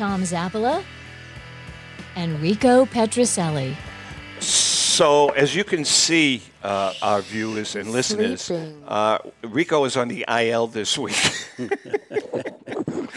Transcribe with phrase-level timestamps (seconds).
[0.00, 0.82] Tom Zappala
[2.16, 3.76] and Rico Petrocelli.
[4.38, 10.24] So, as you can see, uh, our viewers and listeners, uh, Rico is on the
[10.26, 11.14] IL this week.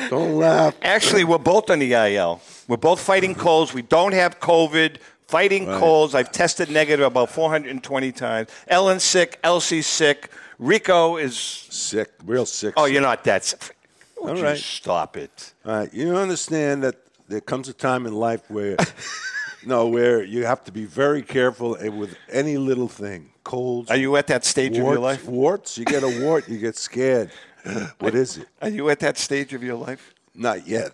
[0.09, 0.75] Don't laugh.
[0.81, 2.41] Actually, we're both on the IL.
[2.67, 3.73] We're both fighting colds.
[3.73, 4.97] We don't have COVID.
[5.29, 6.13] Fighting colds.
[6.13, 8.49] I've tested negative about 420 times.
[8.67, 9.39] Ellen's sick.
[9.41, 10.29] Elsie's sick.
[10.59, 11.37] Rico is.
[11.37, 12.73] Sick, real sick.
[12.75, 13.72] Oh, you're not that sick.
[14.23, 15.53] Would All you stop it?
[15.65, 16.95] All right, you understand that
[17.27, 18.77] there comes a time in life where,
[19.65, 23.31] no, where you have to be very careful and with any little thing.
[23.43, 23.91] Colds.
[23.91, 25.27] Are you at that stage of your life?
[25.27, 25.77] Warts.
[25.77, 27.31] You get a wart, you get scared.
[27.99, 28.47] What is it?
[28.61, 30.13] Are you at that stage of your life?
[30.35, 30.91] Not yet.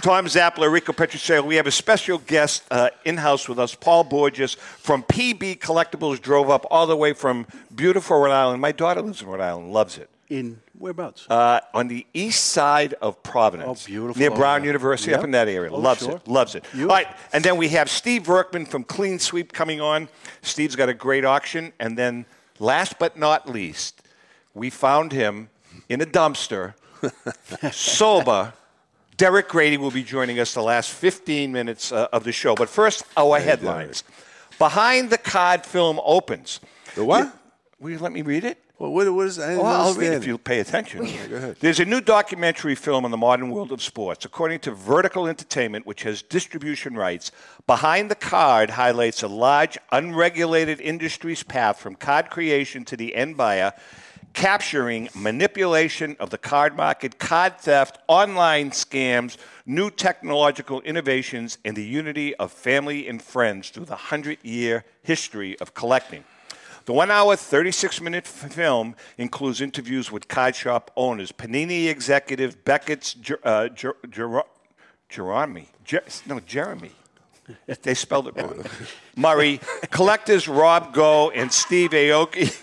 [0.00, 1.44] Tom Zappala, Rico Petrocelli.
[1.44, 6.20] We have a special guest uh, in house with us, Paul Borges from PB Collectibles.
[6.22, 8.62] Drove up all the way from beautiful Rhode Island.
[8.62, 10.08] My daughter lives in Rhode Island, loves it.
[10.32, 11.26] In whereabouts?
[11.28, 14.18] Uh, on the east side of Providence, Oh, beautiful.
[14.18, 14.64] near Brown.
[14.64, 15.70] University, up in that area.
[15.70, 16.16] Oh, loves sure.
[16.16, 16.64] it, loves it.
[16.74, 20.08] All right, and then we have Steve Verkman from Clean Sweep coming on.
[20.40, 22.24] Steve's got a great auction, and then
[22.58, 24.00] last but not least,
[24.54, 25.50] we found him
[25.90, 26.72] in a dumpster,
[27.70, 28.54] sober.
[29.18, 32.54] Derek Grady will be joining us the last 15 minutes uh, of the show.
[32.54, 34.02] But first, our headlines.
[34.58, 36.60] Behind the Card film opens.
[36.94, 37.36] The what?
[37.78, 38.56] Will you let me read it?
[38.82, 39.36] Well, what, what is?
[39.36, 41.04] Didn't Well, I'll read if you pay attention.
[41.30, 41.56] go ahead.
[41.60, 44.24] There's a new documentary film on the modern world of sports.
[44.24, 47.30] According to Vertical Entertainment, which has distribution rights,
[47.68, 53.36] Behind the Card highlights a large, unregulated industry's path from card creation to the end
[53.36, 53.72] buyer,
[54.32, 61.84] capturing manipulation of the card market, card theft, online scams, new technological innovations, and the
[61.84, 66.24] unity of family and friends through the 100 year history of collecting.
[66.84, 73.14] The one hour, 36 minute film includes interviews with card shop owners, Panini executive Beckett's
[73.44, 74.42] uh, Jer- Jer-
[75.08, 75.68] Jeremy.
[75.84, 76.92] Jer- no, Jeremy.
[77.82, 78.64] They spelled it wrong.
[79.16, 79.60] Murray,
[79.90, 82.56] collectors Rob Go and Steve Aoki.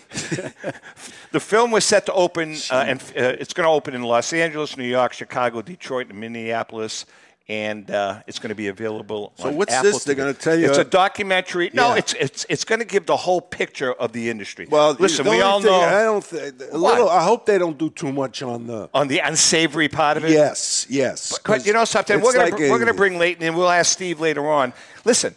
[1.32, 4.32] the film was set to open, uh, and uh, it's going to open in Los
[4.32, 7.06] Angeles, New York, Chicago, Detroit, and Minneapolis.
[7.50, 9.32] And uh, it's going to be available.
[9.34, 10.04] So on what's Apple this?
[10.04, 11.68] They're gonna tell you- It's a documentary.
[11.74, 14.68] No, it's it's it's going to give the whole picture of the industry.
[14.70, 16.24] Well, listen, we all thing- know I don't.
[16.24, 17.08] Th- little.
[17.10, 18.88] I hope they don't do too much on the.
[18.94, 20.30] on the unsavory part of it.
[20.30, 21.40] Yes, yes.
[21.44, 22.20] But you know something?
[22.20, 24.72] We're going like to we're going to bring Leighton and We'll ask Steve later on.
[25.04, 25.34] Listen,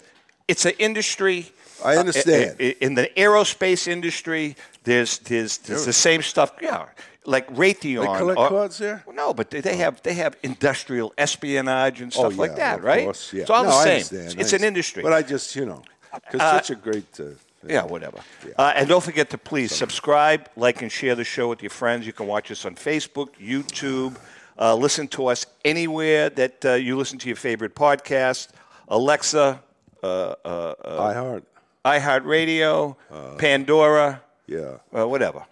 [0.48, 1.52] it's an industry.
[1.84, 2.58] I uh, understand.
[2.60, 6.52] i- i- in the aerospace industry, there's there's, there's the same stuff.
[6.62, 6.86] Yeah,
[7.26, 8.02] like Raytheon.
[8.12, 9.04] They collect or- cards there?
[9.14, 12.84] No, but they- they have they have industrial espionage and stuff oh, like that, of
[12.86, 13.04] right?
[13.06, 13.42] course, yeah.
[13.42, 13.92] It's all No, the same.
[13.94, 15.04] understand, I It's an industry.
[15.04, 15.82] But I just, you know,
[16.14, 17.20] because such a great.
[17.20, 17.24] Uh,
[17.66, 18.20] Yeah, whatever.
[18.60, 22.06] Uh, and don't forget to please subscribe, like, and share the show with your friends.
[22.06, 24.18] You can watch us on Facebook, YouTube.
[24.60, 28.50] Uh, listen to us anywhere that uh, you listen to your favorite podcast.
[28.90, 29.62] Alexa,
[30.04, 30.08] uh,
[30.44, 30.74] uh,
[31.10, 31.44] I heart.
[31.86, 32.96] iHeartRadio,
[33.38, 34.78] Pandora, Yeah.
[34.96, 35.46] uh, whatever.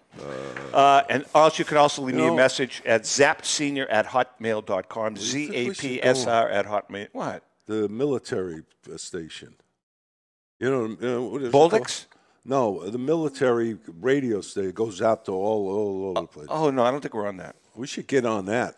[0.72, 5.16] Uh, and also, you can also leave me a message at zapsenior at hotmail.com.
[5.16, 6.02] Z A P?
[6.02, 7.08] S R at hotmail.
[7.12, 7.42] What?
[7.66, 9.54] The military uh, station.
[10.60, 11.70] You know, you know what is it Boldix?
[11.70, 12.06] called?
[12.44, 16.46] No, the military radio station goes out to all, all over the place.
[16.50, 17.54] Oh, no, I don't think we're on that.
[17.74, 18.76] We should get on that.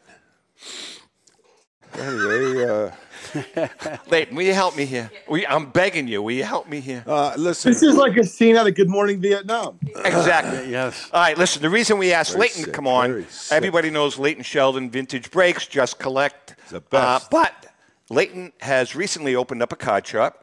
[1.94, 2.90] Anyway, uh,
[4.10, 5.10] Leighton, will you help me here?
[5.28, 6.22] Will you- I'm begging you.
[6.22, 7.04] Will you help me here?
[7.06, 7.72] uh, listen.
[7.72, 9.78] This is like a scene out of Good Morning Vietnam.
[10.04, 10.70] Exactly.
[10.70, 11.08] yes.
[11.12, 14.42] All right, listen, the reason we asked Very Leighton to come on, everybody knows Leighton
[14.42, 16.54] Sheldon, Vintage Breaks, Just Collect.
[16.70, 17.24] The best.
[17.24, 17.66] Uh, but
[18.10, 20.40] Leighton has recently opened up a card shop.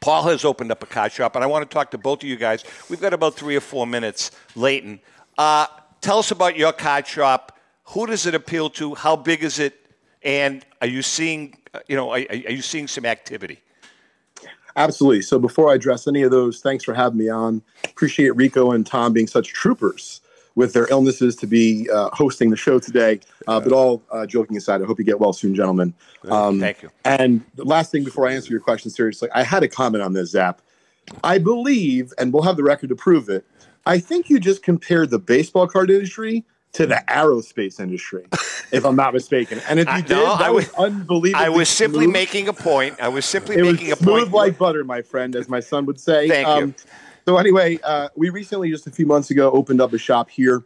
[0.00, 2.28] Paul has opened up a card shop, and I want to talk to both of
[2.28, 2.62] you guys.
[2.88, 5.00] We've got about three or four minutes, Leighton.
[5.36, 5.66] Uh,
[6.00, 7.58] tell us about your card shop.
[7.86, 8.94] Who does it appeal to?
[8.94, 9.74] How big is it?
[10.22, 11.56] And are you seeing,
[11.86, 13.60] you know, are, are you seeing some activity?
[14.76, 15.22] Absolutely.
[15.22, 17.62] So before I address any of those, thanks for having me on.
[17.84, 20.20] Appreciate Rico and Tom being such troopers
[20.54, 23.20] with their illnesses to be uh, hosting the show today.
[23.46, 25.94] Uh, but all uh, joking aside, I hope you get well soon, gentlemen.
[26.28, 26.90] Um, Thank you.
[27.04, 30.12] And the last thing before I answer your question seriously, I had a comment on
[30.12, 30.60] this, Zap.
[31.24, 33.44] I believe, and we'll have the record to prove it,
[33.86, 38.26] I think you just compared the baseball card industry to the aerospace industry,
[38.72, 39.60] if I'm not mistaken.
[39.68, 41.44] And if you I- did, no, that I was, was- unbelievable.
[41.44, 43.00] I was simply making a point.
[43.00, 44.32] I was simply it was making a smooth point.
[44.32, 46.24] like butter, my friend, as my son would say.
[46.24, 46.90] Um, Thank you.
[47.26, 50.64] So anyway, uh, we recently, just a few months ago, opened up a shop here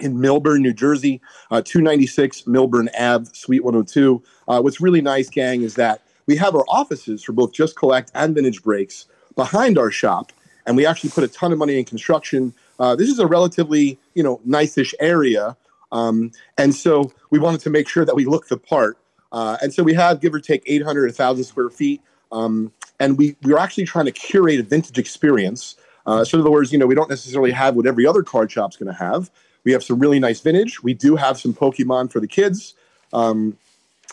[0.00, 4.22] in Millburn, New Jersey, uh, 296 Millburn Ave, Suite 102.
[4.46, 8.10] Uh, what's really nice, gang, is that we have our offices for both Just Collect
[8.14, 9.06] and Vintage Breaks
[9.36, 10.32] behind our shop,
[10.66, 12.52] and we actually put a ton of money in construction.
[12.78, 15.56] Uh, this is a relatively, you know, nice-ish area,
[15.92, 18.98] um, and so we wanted to make sure that we look the part.
[19.32, 22.00] Uh, and so we have, give or take, 800, 1,000 square feet.
[22.32, 25.76] Um, and we, we are actually trying to curate a vintage experience.
[26.06, 28.50] Uh, so in other words, you know, we don't necessarily have what every other card
[28.50, 29.30] shop's going to have.
[29.64, 30.82] We have some really nice vintage.
[30.82, 32.74] We do have some Pokemon for the kids.
[33.12, 33.58] Um,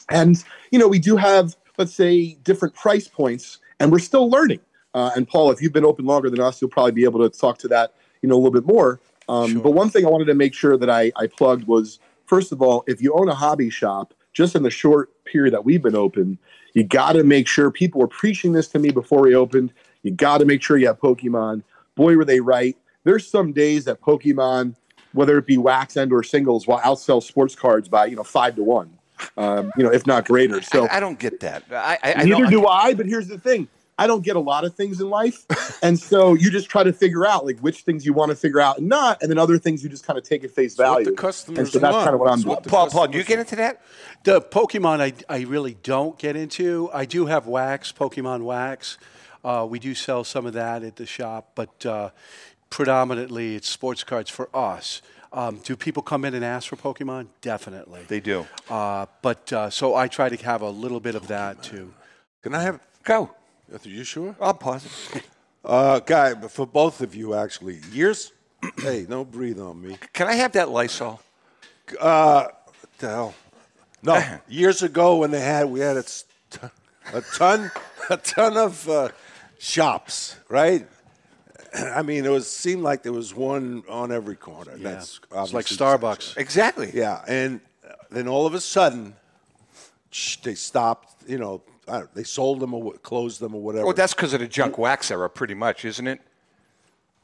[0.09, 4.59] and, you know, we do have, let's say, different price points, and we're still learning.
[4.93, 7.35] Uh, and Paul, if you've been open longer than us, you'll probably be able to
[7.35, 7.93] talk to that,
[8.23, 8.99] you know, a little bit more.
[9.29, 12.51] Um, But one thing I wanted to make sure that I, I plugged was, first
[12.51, 15.81] of all, if you own a hobby shop, just in the short period that we've
[15.83, 16.39] been open,
[16.73, 19.71] you got to make sure people were preaching this to me before we opened.
[20.01, 21.61] You got to make sure you have Pokemon.
[21.95, 22.75] Boy, were they right.
[23.03, 24.75] There's some days that Pokemon,
[25.11, 28.55] whether it be wax and or singles, will outsell sports cards by you know five
[28.55, 28.89] to one,
[29.37, 30.61] um, you know if not greater.
[30.61, 31.63] So I, I don't get that.
[31.71, 32.93] I, I, I neither don't- do I.
[32.95, 33.67] But here's the thing:
[33.97, 35.45] I don't get a lot of things in life,
[35.83, 38.59] and so you just try to figure out like which things you want to figure
[38.59, 40.85] out and not, and then other things you just kind of take at face what
[40.87, 41.05] value.
[41.05, 42.03] the customers and so that's want.
[42.05, 42.55] kind of what I'm It's doing.
[42.55, 43.81] what Paul, Paul, do you get into that?
[44.23, 46.89] The Pokemon, I, I really don't get into.
[46.93, 48.97] I do have wax, Pokemon wax.
[49.43, 52.09] Uh, we do sell some of that at the shop, but uh,
[52.69, 55.01] predominantly it's sports cards for us.
[55.31, 57.27] Um, do people come in and ask for Pokemon?
[57.41, 58.01] Definitely.
[58.07, 58.45] They do.
[58.69, 61.93] Uh, but uh, so I try to have a little bit of that too.
[62.43, 62.79] Can I have?
[63.03, 63.31] Go.
[63.73, 64.35] Are you sure?
[64.39, 65.23] I'll pause it.
[65.65, 68.31] Uh, guy, but for both of you, actually, years.
[68.77, 69.97] hey, don't breathe on me.
[70.13, 71.19] Can I have that Lysol?
[71.99, 73.35] What the hell?
[74.03, 76.03] No, years ago when they had, we had a,
[77.13, 77.71] a ton,
[78.09, 79.09] a ton of uh,
[79.57, 80.87] shops, right?
[81.73, 84.77] I mean, it was seemed like there was one on every corner.
[84.77, 86.37] That's It's like Starbucks.
[86.37, 86.91] Exactly.
[86.93, 87.59] Yeah, and
[88.11, 89.15] then all of a sudden,
[90.43, 91.27] they stopped.
[91.27, 91.63] You know,
[92.13, 93.85] they sold them or closed them or whatever.
[93.85, 96.19] Well, that's because of the junk wax era, pretty much, isn't it?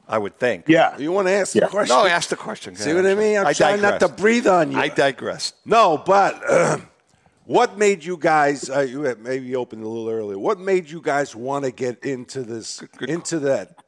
[0.07, 0.67] I would think.
[0.67, 1.65] Yeah, you want to ask Yeah.
[1.65, 1.95] the question?
[1.95, 2.75] No, ask the question.
[2.75, 3.37] See what I mean?
[3.37, 4.79] I'm trying not to breathe on you.
[4.79, 5.53] I digress.
[5.65, 6.79] No, but uh,
[7.45, 8.69] what made you guys?
[8.69, 10.39] Uh, you had maybe opened a little earlier.
[10.39, 12.81] What made you guys want to get into this?
[12.97, 13.83] good into that?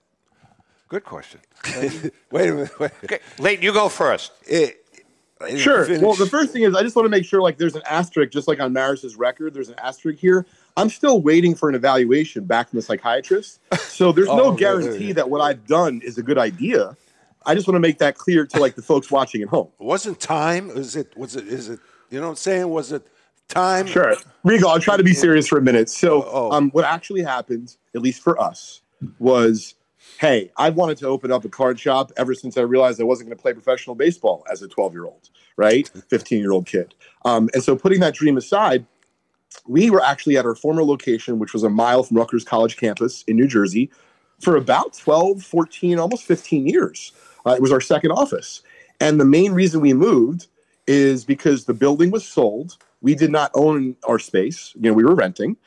[0.89, 1.39] Good question.
[2.31, 2.79] Wait a minute.
[2.79, 2.91] Wait.
[3.03, 4.31] Okay, Leighton, you go first.
[4.47, 4.77] It-
[5.57, 5.85] Sure.
[5.85, 6.03] finish.
[6.03, 8.31] Well, the first thing is I just want to make sure like there's an asterisk,
[8.31, 10.45] just like on Maris's record, there's an asterisk here.
[10.77, 13.59] I'm still waiting for an evaluation back from the psychiatrist.
[13.79, 16.95] So there's Oh, no guarantee that what I've done is a good idea.
[17.45, 19.69] I just want to make that clear to like the folks watching at home.
[19.79, 20.67] wasn't time.
[20.69, 21.15] Was it?
[21.17, 21.47] Was it?
[21.47, 21.79] Is it?
[22.09, 22.69] You know what I'm saying?
[22.69, 23.05] Was it
[23.47, 23.87] time?
[23.87, 24.15] Sure.
[24.43, 25.89] Rico, I'll try to be serious for a minute.
[25.89, 26.51] So, Oh.
[26.51, 28.81] um, what actually happened, at least for us,
[29.19, 29.75] was
[30.19, 33.29] hey, I wanted to open up a card shop ever since I realized I wasn't
[33.29, 35.89] going to play professional baseball as a 12 year old, right?
[36.09, 36.93] 15 year old kid.
[37.25, 38.85] Um, and so, putting that dream aside,
[39.67, 43.23] we were actually at our former location, which was a mile from Rutgers College campus
[43.27, 43.89] in New Jersey,
[44.39, 47.11] for about 12, 14, almost 15 years.
[47.45, 48.61] Uh, it was our second office.
[48.99, 50.47] And the main reason we moved
[50.87, 52.77] is because the building was sold.
[53.01, 55.57] We did not own our space, you know, we were renting.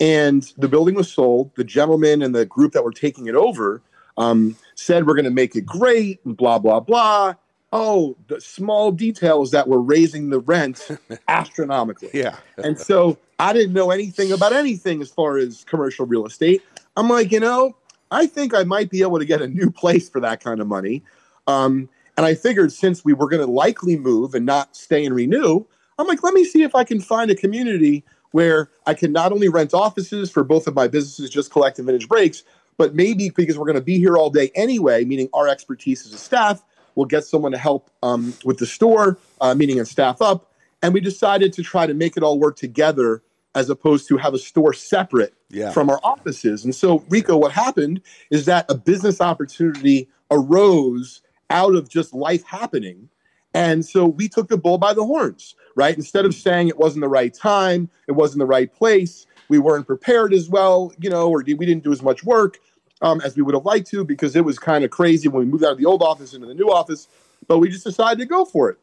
[0.00, 1.50] And the building was sold.
[1.56, 3.82] The gentleman and the group that were taking it over
[4.16, 7.34] um, said, We're going to make it great, and blah, blah, blah.
[7.72, 10.88] Oh, the small details that we're raising the rent
[11.28, 12.10] astronomically.
[12.14, 12.36] Yeah.
[12.56, 16.62] And so I didn't know anything about anything as far as commercial real estate.
[16.96, 17.76] I'm like, you know,
[18.10, 20.66] I think I might be able to get a new place for that kind of
[20.66, 21.02] money.
[21.46, 25.14] Um, and I figured since we were going to likely move and not stay and
[25.14, 25.64] renew,
[25.98, 29.32] I'm like, let me see if I can find a community where I can not
[29.32, 32.42] only rent offices for both of my businesses, just collect and vintage breaks,
[32.76, 36.12] but maybe because we're going to be here all day anyway, meaning our expertise as
[36.12, 36.62] a staff,
[36.98, 40.52] we'll get someone to help um, with the store, uh, meaning and staff up.
[40.82, 43.22] And we decided to try to make it all work together
[43.54, 45.70] as opposed to have a store separate Yeah.
[45.70, 46.64] from our offices.
[46.64, 48.00] And so, Rico, what happened
[48.32, 53.08] is that a business opportunity arose out of just life happening.
[53.54, 55.96] And so we took the bull by the horns, right?
[55.96, 59.86] Instead of saying it wasn't the right time, it wasn't the right place, we weren't
[59.86, 62.58] prepared as well, you know, or we didn't do as much work
[63.02, 65.50] um, as we would have liked to because it was kind of crazy when we
[65.50, 67.08] moved out of the old office into the new office.
[67.46, 68.78] But we just decided to go for it.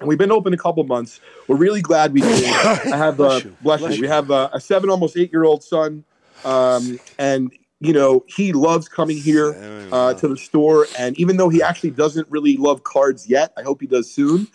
[0.00, 1.20] And we've been open a couple months.
[1.48, 2.44] We're really glad we did.
[2.44, 4.02] I have uh, bless, you.
[4.02, 6.04] We have uh, a seven, almost eight year old son,
[6.44, 7.50] um, and
[7.80, 10.86] you know, he loves coming here uh, to the store.
[10.98, 14.48] And even though he actually doesn't really love cards yet, I hope he does soon.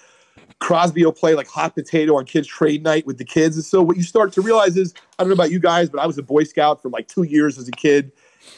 [0.59, 3.55] Crosby will play like hot potato on kids' trade night with the kids.
[3.55, 5.99] And so what you start to realize is, I don't know about you guys, but
[5.99, 8.11] I was a Boy Scout for like two years as a kid.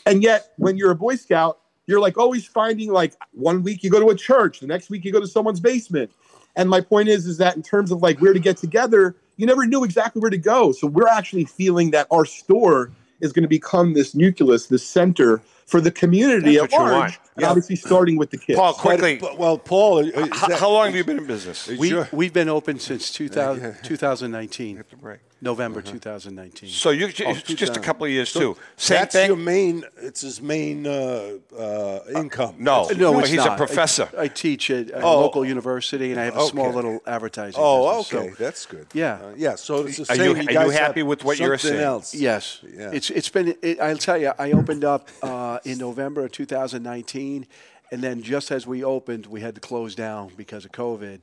[0.06, 3.90] And yet, when you're a Boy Scout, you're like always finding like one week you
[3.90, 6.12] go to a church, the next week you go to someone's basement.
[6.56, 9.46] And my point is, is that in terms of like where to get together, you
[9.46, 10.72] never knew exactly where to go.
[10.72, 15.42] So we're actually feeling that our store is going to become this nucleus, this center
[15.66, 16.92] for the community That's at you large.
[16.94, 17.20] want.
[17.38, 18.58] and Obviously, starting with the kids.
[18.58, 21.68] Paul, quickly, But- well, Paul, is how, that- how long have you been in business?
[21.68, 25.20] We, your- we've been open since 2000, 2019, break.
[25.46, 26.68] November 2019.
[26.70, 27.84] So you Oh, it's just a 2000.
[27.84, 28.58] couple of years too.
[28.76, 29.28] Same that's thing.
[29.28, 29.84] your main.
[30.02, 32.56] It's his main uh, uh, income.
[32.58, 33.54] no, no, it's he's not.
[33.54, 34.10] a professor.
[34.18, 35.22] I, teach at a Oh.
[35.22, 36.76] local university, and I have a small Okay.
[36.76, 37.62] little advertising.
[37.64, 38.88] Oh, business, okay, so- that's good.
[38.94, 39.14] Yeah.
[39.14, 39.56] Uh, yeah.
[39.56, 40.26] So it's the Are same.
[40.26, 41.86] you- are you guys happy have with what you're something saying?
[41.94, 42.16] Else.
[42.16, 42.90] Yes, Yeah.
[42.92, 43.56] it's it's been.
[43.62, 47.46] It, I'll tell you, I opened up uh, in November of 2019,
[47.92, 51.20] and then just as we opened, we had to close down because of COVID,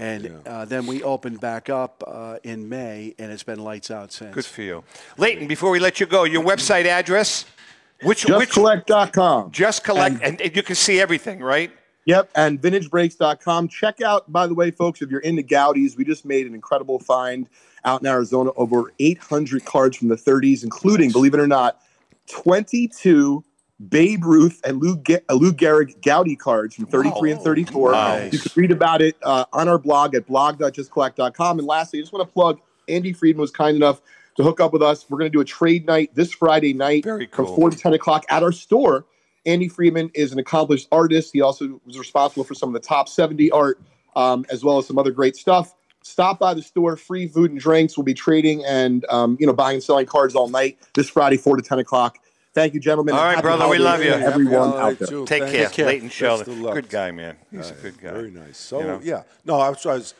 [0.00, 4.12] and uh, then we opened back up uh, in May, and it's been lights out
[4.12, 4.34] since.
[4.34, 4.82] Good for you,
[5.18, 5.46] Leighton.
[5.46, 7.44] Before we let you go, your website address,
[8.02, 9.50] which which JustCollect.com.
[9.50, 11.70] just collect, and, and you can see everything, right?
[12.06, 13.68] Yep, and vintagebreaks.com.
[13.68, 16.98] Check out, by the way, folks, if you're into Goudeys, we just made an incredible
[16.98, 17.46] find
[17.84, 21.78] out in Arizona over 800 cards from the 30s, including, believe it or not,
[22.30, 23.44] 22
[23.88, 27.92] Babe Ruth and Lou, Ge- uh, Lou Gehrig Goudey cards from 33 and 34.
[27.92, 28.32] Nice.
[28.32, 31.58] You can read about it uh, on our blog at blog.justcollect.com.
[31.58, 34.02] And lastly, I just want to plug Andy Friedman was kind enough
[34.36, 35.06] to hook up with us.
[35.08, 37.94] We're going to do a trade night this Friday night Very from 4 to 10
[37.94, 39.06] o'clock at our store.
[39.46, 41.30] Andy Friedman is an accomplished artist.
[41.32, 43.80] He also was responsible for some of the top 70 art,
[44.14, 45.74] um, as well as some other great stuff.
[46.02, 47.96] Stop by the store, free food and drinks.
[47.96, 51.36] We'll be trading and um, you know buying and selling cards all night this Friday,
[51.36, 52.18] 4 to 10 o'clock.
[52.52, 53.14] Thank you, gentlemen.
[53.14, 54.10] All and right, happy brother, we love you.
[54.10, 55.06] to Happy Everyone out there.
[55.08, 55.24] too.
[55.24, 55.68] Take Thank care, you.
[55.70, 55.86] care.
[55.86, 56.46] Leighton Sheldon.
[56.46, 56.74] Best of luck.
[56.74, 57.36] Good guy, man.
[57.50, 58.10] He's a good guy.
[58.10, 58.56] Very nice.
[58.58, 59.00] So You know?
[59.02, 60.14] yeah, no, I was, I was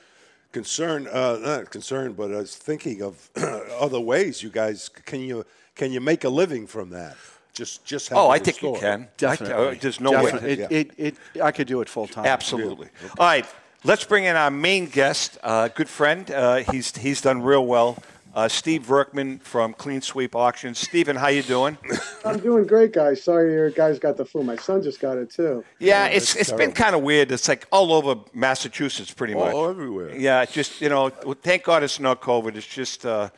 [0.52, 3.30] concerned, uh, not concerned, but I was thinking of
[3.80, 4.42] other ways.
[4.44, 5.44] You guys, can you
[5.74, 7.16] can you make a living from that?
[7.52, 9.08] Just just Oh, I the think you can.
[9.16, 9.54] Definitely.
[9.54, 10.56] I, uh, there's no Definitely.
[10.56, 10.66] way.
[10.70, 12.26] It, it, it, I could do it full time.
[12.26, 12.88] Absolutely.
[13.18, 13.44] All right,
[13.82, 16.30] let's bring in our main guest, uh, good friend.
[16.30, 17.98] Uh, he's he's done real well.
[18.32, 20.78] Uh, Steve Verkman from Clean Sweep Auctions.
[20.78, 21.76] Stephen, how you doing?
[22.24, 23.22] I'm doing great, guys.
[23.22, 24.44] Sorry your guys got the flu.
[24.44, 25.64] My son just got it too.
[25.80, 27.32] Yeah, it's it's been kind of weird.
[27.32, 29.52] It's like all over Massachusetts, pretty much.
[29.52, 30.14] All everywhere.
[30.16, 32.54] Yeah, it's just you know, thank God it's not COVID.
[32.56, 33.30] It's just uh,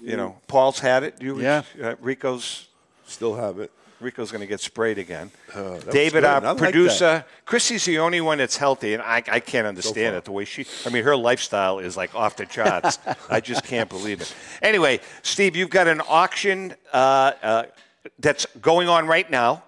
[0.00, 1.20] you know, Paul's had it.
[1.20, 1.62] You, Yeah.
[1.82, 2.68] uh, Rico's
[3.08, 3.70] Still have it.
[4.00, 5.30] Rico's going to get sprayed again.
[5.54, 6.24] was David, good.
[6.24, 10.16] our I like producer, Chrissy's the only one that's healthy, and I, I can't understand
[10.16, 10.66] it the way she.
[10.84, 12.98] I mean, her lifestyle is like off the charts.
[13.30, 14.34] I just can't believe it.
[14.62, 17.62] Anyway, Steve, you've got an auction uh, uh,
[18.18, 19.62] that's going on right now,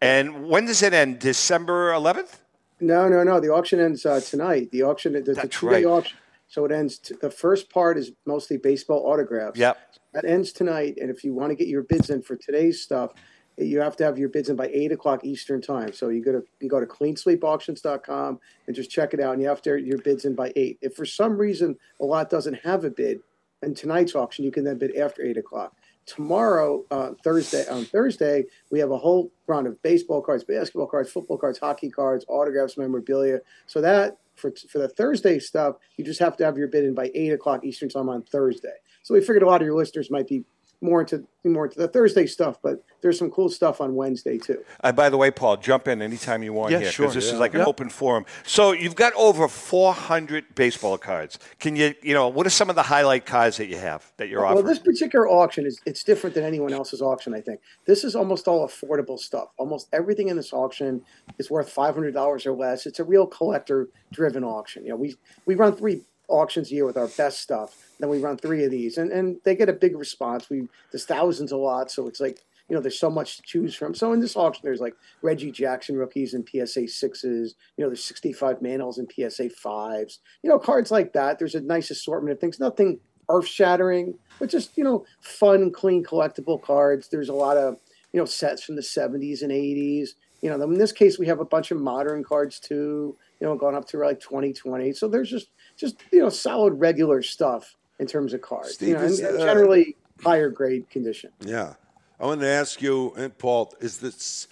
[0.00, 1.18] and when does it end?
[1.18, 2.38] December 11th.
[2.80, 3.40] No, no, no.
[3.40, 4.70] The auction ends uh, tonight.
[4.70, 5.84] The auction, the, the That's two-day right.
[5.84, 6.16] auction.
[6.48, 6.98] So it ends.
[6.98, 9.58] T- the first part is mostly baseball autographs.
[9.58, 9.78] Yep.
[10.14, 13.12] That ends tonight, and if you want to get your bids in for today's stuff,
[13.58, 15.92] you have to have your bids in by eight o'clock Eastern time.
[15.92, 19.48] So you go to you go to cleansweepauctions.com and just check it out, and you
[19.48, 20.78] have to have your bids in by eight.
[20.80, 23.20] If for some reason a lot doesn't have a bid,
[23.62, 25.74] in tonight's auction, you can then bid after eight o'clock.
[26.06, 31.10] Tomorrow, uh, Thursday, on Thursday, we have a whole round of baseball cards, basketball cards,
[31.10, 33.40] football cards, hockey cards, autographs, memorabilia.
[33.66, 36.94] So that for for the Thursday stuff, you just have to have your bid in
[36.94, 38.76] by eight o'clock Eastern time on Thursday.
[39.02, 40.44] So we figured a lot of your listeners might be
[40.80, 44.62] more into more into the Thursday stuff, but there's some cool stuff on Wednesday too.
[44.82, 47.06] Uh, by the way, Paul, jump in anytime you want Yeah, here sure.
[47.06, 47.38] this is Yeah.
[47.38, 48.26] like an open forum.
[48.44, 51.38] So you've got over 400 baseball cards.
[51.58, 54.28] Can you, you know, what are some of the highlight cards that you have that
[54.28, 54.64] you're Well, offering?
[54.66, 57.32] Well, this particular auction is it's different than anyone else's auction.
[57.34, 59.48] I think this is almost all affordable stuff.
[59.56, 61.02] Almost everything in this auction
[61.38, 62.84] is worth five hundred dollars or less.
[62.84, 64.82] It's a real collector-driven auction.
[64.84, 65.16] You know, we
[65.46, 67.76] we run three auctions a year with our best stuff.
[67.98, 70.48] Then we run three of these, and and they get a big response.
[70.48, 73.74] We there's thousands a lot, so it's like you know there's so much to choose
[73.74, 73.94] from.
[73.94, 77.54] So in this auction, there's like Reggie Jackson rookies and PSA sixes.
[77.76, 80.20] You know, there's 65 Mantles and PSA fives.
[80.42, 81.38] You know, cards like that.
[81.38, 82.60] There's a nice assortment of things.
[82.60, 87.08] Nothing earth shattering, but just you know, fun, clean, collectible cards.
[87.08, 87.78] There's a lot of
[88.12, 90.10] you know sets from the 70s and 80s.
[90.40, 93.16] You know, in this case, we have a bunch of modern cards too.
[93.40, 94.92] You know, going up to like 2020.
[94.92, 98.74] So there's just just you know solid regular stuff in terms of cards.
[98.74, 101.30] Steve, you know, and, is, and uh, generally higher grade condition.
[101.40, 101.74] Yeah,
[102.20, 104.48] I want to ask you, and Paul, is this?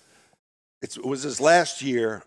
[0.80, 2.22] It's, it was this last year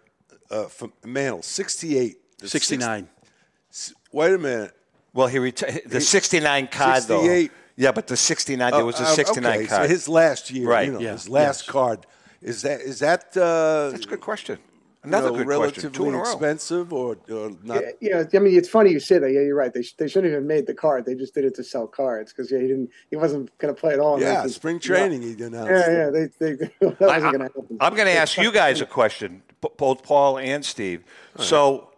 [0.51, 3.08] uh, from Mantle, sixty-eight, The six- 69.
[4.12, 4.75] wait a minute,
[5.13, 7.48] well, he reti- the 69 card, though.
[7.77, 9.84] Yeah, but the 69, there was a Uh, 69 okay, card.
[9.84, 10.88] So his last year, Right.
[10.88, 11.13] you know, Yeah.
[11.13, 11.72] his last Yes.
[11.72, 12.06] card.
[12.41, 14.58] Is that is that uh, That's a good question.
[15.03, 15.91] You Another know, good relatively question.
[15.94, 16.24] Two in a row.
[16.24, 17.82] expensive or, or not?
[18.01, 19.32] Yeah, yeah, I mean, it's funny you say that.
[19.32, 19.74] Yeah, you're right.
[19.74, 21.06] They, sh- they shouldn't have made the card.
[21.06, 22.89] They just did it to sell cards because yeah, he didn't.
[23.10, 24.20] He wasn't going to play at all.
[24.20, 25.22] Yeah, 19 spring training.
[25.22, 25.72] He announced.
[25.72, 26.10] Yeah, yeah.
[26.10, 27.77] They, they, that wasn't I, going to happen.
[27.79, 29.41] am going to ask you guys a question,
[29.77, 31.06] both Paul and Steve.
[31.38, 31.91] So,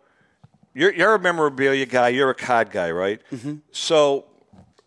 [0.76, 2.10] you're, you're a memorabilia guy.
[2.10, 3.20] You're a card guy, right?
[3.32, 3.56] Mm-hmm.
[3.72, 4.26] So,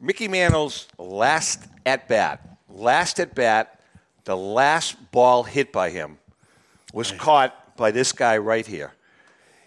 [0.00, 3.80] Mickey Mantle's last at bat, last at bat,
[4.22, 6.18] the last ball hit by him
[6.92, 8.92] was caught by this guy right here.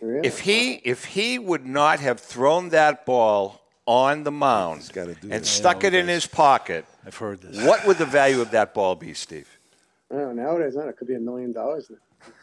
[0.02, 0.28] Really?
[0.28, 5.46] If he if he would not have thrown that ball on the mound and that.
[5.46, 6.14] stuck it in okay.
[6.14, 7.66] his pocket, I've heard this.
[7.66, 9.48] what would the value of that ball be, Steve?
[10.12, 11.90] I don't know, nowadays, no, it could be a million dollars.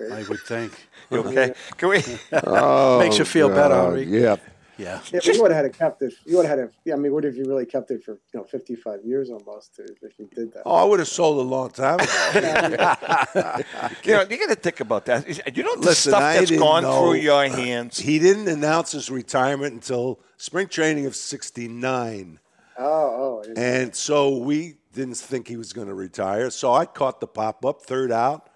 [0.00, 0.14] Okay.
[0.14, 0.72] I would think.
[1.10, 1.52] Okay?
[1.76, 2.02] Can we?
[2.46, 4.04] Oh, Makes you feel better, Henri.
[4.04, 4.36] Yeah.
[4.76, 5.00] Yeah.
[5.12, 6.14] Yeah, you would have had to kept it.
[6.26, 6.78] You would have had to.
[6.84, 9.78] Yeah, I mean, what if you really kept it for you know 55 years almost
[9.78, 10.62] if if you did that?
[10.66, 12.06] Oh, I would have sold a long time ago.
[14.04, 15.28] You know, you got to think about that.
[15.56, 17.98] You know the Listen, stuff I that's didn't gone know- through your hands.
[17.98, 22.40] he didn't announce his retirement until spring training of '69.
[22.76, 23.52] Oh, oh.
[23.56, 26.50] And so we didn't think he was going to retire.
[26.50, 28.50] So I caught the pop up, third out.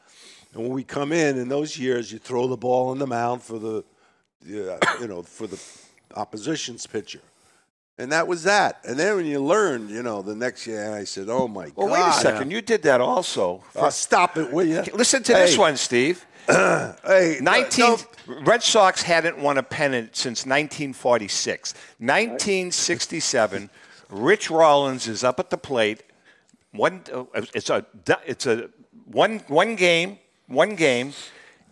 [0.52, 3.42] And when we come in, in those years, you throw the ball on the mound
[3.42, 3.84] for the,
[4.46, 5.56] uh, you know, for the
[6.14, 7.20] opposition's pitcher.
[8.00, 8.78] And that was that.
[8.84, 11.88] And then when you learned, you know, the next year, I said, "Oh my Well,
[11.88, 12.50] God!" Well, wait a second.
[12.52, 13.64] You did that also.
[13.74, 14.82] Oh, stop it, will you?
[14.94, 16.24] Listen to this one, Steve.
[16.48, 17.98] Hey, 19 no,
[18.40, 21.74] Red Sox hadn't won a pennant since 1946.
[21.98, 23.68] 1967,
[24.08, 26.02] Rich Rollins is up at the plate.
[26.72, 27.24] One, uh,
[27.54, 27.84] it's a
[28.26, 28.70] it's a
[29.04, 31.12] one one game, one game,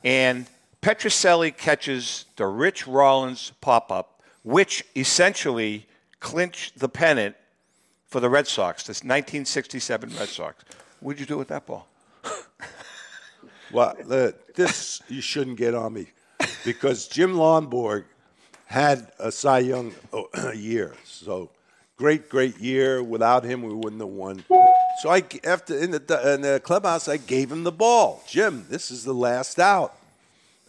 [0.04, 0.46] and
[0.82, 4.15] Petrocelli catches the Rich Rollins pop up,
[4.46, 5.84] which essentially
[6.20, 7.34] clinched the pennant
[8.06, 8.84] for the Red Sox.
[8.84, 10.64] This 1967 Red Sox.
[11.00, 11.88] What'd you do with that ball?
[13.72, 16.06] Well, uh, this you shouldn't get on me
[16.64, 18.04] because Jim Lonborg
[18.66, 20.94] had a Cy Young uh, year.
[21.04, 21.50] So
[21.96, 23.02] great, great year.
[23.02, 24.44] Without him, we wouldn't have won.
[25.02, 28.22] So I after in the in the clubhouse, I gave him the ball.
[28.28, 29.96] Jim, this is the last out,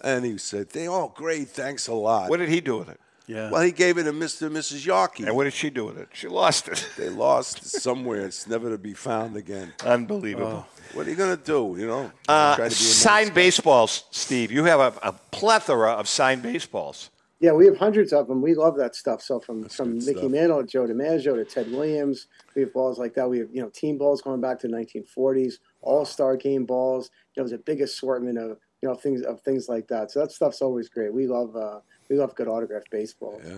[0.02, 3.00] and he said, "They "Oh, great, thanks a lot." What did he do with it?
[3.28, 3.52] Yeah.
[3.52, 4.48] well, he gave it to Mr.
[4.48, 4.86] and Mrs.
[4.88, 5.26] Yawkey.
[5.28, 6.08] And what did she do with it?
[6.14, 6.88] She lost it.
[6.98, 8.26] they lost it somewhere.
[8.26, 9.74] It's never to be found again.
[9.84, 10.66] Unbelievable.
[10.94, 11.76] What are you going to do?
[11.78, 14.52] You know, Uh, Try to be a nice signed baseballs, Steve.
[14.52, 17.10] You have a, a plethora of signed baseballs.
[17.40, 18.42] Yeah, we have hundreds of them.
[18.42, 19.22] We love that stuff.
[19.22, 20.32] So from from Mickey stuff.
[20.32, 23.30] Mantle, Joe DiMaggio to Ted Williams, we have balls like that.
[23.30, 27.12] We have you know team balls going back to the 1940s, All Star Game balls.
[27.36, 30.10] You know, there's a big assortment of you know things of things like that.
[30.10, 31.14] So that stuff's always great.
[31.14, 33.40] We love uh, we love good autographed baseball.
[33.46, 33.54] Yeah,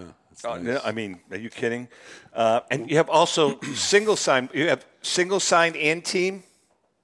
[0.45, 0.63] Oh, nice.
[0.63, 1.87] no, I mean, are you kidding?
[2.33, 4.49] Uh, and you have also single sign.
[4.53, 6.43] You have single sign and team.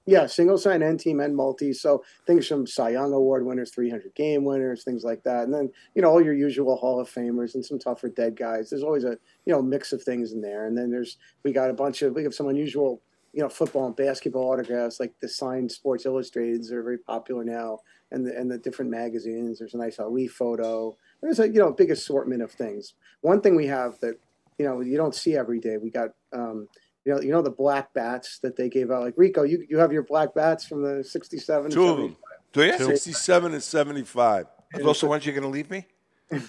[0.08, 1.74] Yeah, single sign and team and multi.
[1.74, 5.46] So things from Cy Young Award winners, 300 game winners, things like that.
[5.46, 8.70] And then, you know, all your usual Hall of Famers and some tougher dead guys.
[8.70, 10.68] There's always a, you know, mix of things in there.
[10.68, 13.02] And then there's, we got a bunch of, we have some unusual,
[13.34, 17.80] you know, football and basketball autographs, like the signed Sports Illustrateds are very popular now.
[18.12, 19.58] And the, and the different magazines.
[19.58, 20.96] There's a nice Ali photo.
[21.26, 22.94] There's a, you know, big assortment of things.
[23.22, 24.20] One thing we have that,
[24.60, 25.78] you know, you don't see every day.
[25.78, 26.68] We got, um,
[27.04, 29.02] you know, you know the black bats that they gave out.
[29.02, 31.72] Like Rico, you you have your black bats from the '67.
[31.72, 32.16] Two of them,
[32.54, 32.78] Do you?
[32.78, 34.46] 67 and 75.
[34.76, 35.88] Are those the ones you're going to leave me?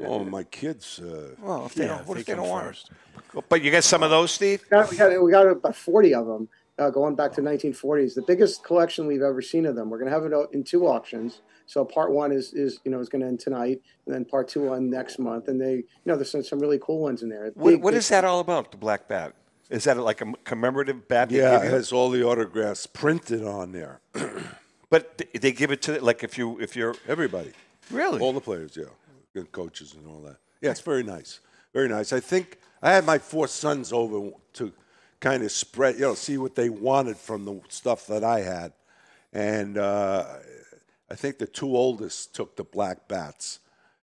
[0.00, 1.00] Oh, my kids.
[1.00, 3.70] Uh, Well, if they Yeah, don't, what if they they don't come want But you
[3.70, 4.62] got some of those, Steve.
[4.62, 8.14] We got, we got we got about 40 of them uh, going back to 1940s.
[8.14, 9.88] The biggest collection we've ever seen of them.
[9.88, 11.42] We're going to have it out in two auctions.
[11.66, 14.48] So part one is is you know is going to end tonight, and then part
[14.48, 15.48] two on next month.
[15.48, 17.50] And they you know there's some, some really cool ones in there.
[17.54, 18.70] What, Big- what big- is that all about?
[18.70, 19.34] The black bat.
[19.68, 21.30] Is that like a commemorative bat?
[21.32, 24.00] yeah, it has all the autographs printed on there.
[24.88, 27.50] But they give it to like if you if you're Everybody.
[27.90, 28.84] really All the players, yeah.
[29.34, 30.36] And coaches and all that.
[30.62, 31.40] Yeah, it's very nice.
[31.74, 32.12] Very nice.
[32.12, 34.72] I think I had my four sons over to
[35.18, 38.72] kind of spread, you know, see what they wanted from the stuff that I had.
[39.32, 40.24] And uh,
[41.10, 43.60] I think the two oldest took the black bats.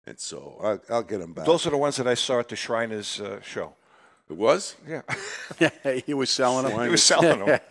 [0.06, 1.44] And so I'll, I'll get them back.
[1.44, 3.74] those are the ones that I saw at the Shriners uh, show.
[4.30, 4.74] it was?
[4.88, 5.02] Yeah,
[6.06, 6.82] he was selling them.
[6.84, 7.60] he was selling them.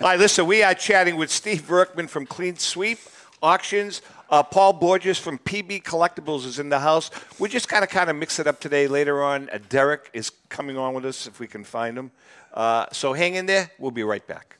[0.00, 3.00] All right, listen, we are chatting with Steve Verkman from Clean Sweep
[3.42, 4.02] Auctions.
[4.30, 7.10] Uh, Paul Borges from PB Collectibles is in the house.
[7.40, 8.86] We're just kind of kind of mix it up today.
[8.86, 12.12] Later on, uh, Derek is coming on with us if we can find him.
[12.52, 13.70] Uh, so hang in there.
[13.80, 14.58] We'll be right back.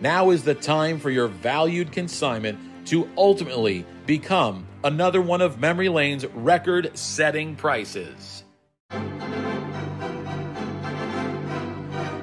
[0.00, 5.88] Now is the time for your valued consignment to ultimately become another one of Memory
[5.88, 8.41] Lane's record setting prices.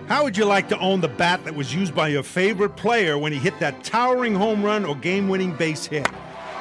[0.10, 3.20] How would you like to own the bat that was used by your favorite player
[3.20, 6.08] when he hit that towering home run or game winning base hit?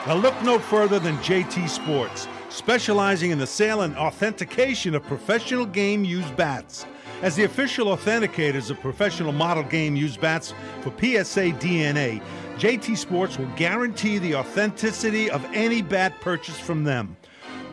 [0.07, 5.65] Now, look no further than JT Sports, specializing in the sale and authentication of professional
[5.65, 6.85] game used bats.
[7.23, 12.21] As the official authenticators of professional model game used bats for PSA DNA,
[12.59, 17.17] JT Sports will guarantee the authenticity of any bat purchased from them.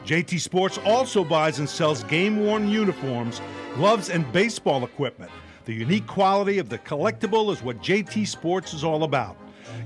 [0.06, 3.42] JT Sports also buys and sells game worn uniforms,
[3.74, 5.32] gloves, and baseball equipment.
[5.66, 9.36] The unique quality of the collectible is what JT Sports is all about.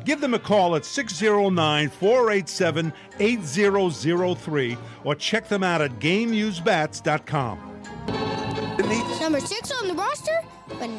[0.05, 7.59] Give them a call at 609 487 8003 or check them out at GameUseBats.com.
[9.21, 10.41] Number six on the roster,
[10.79, 10.89] but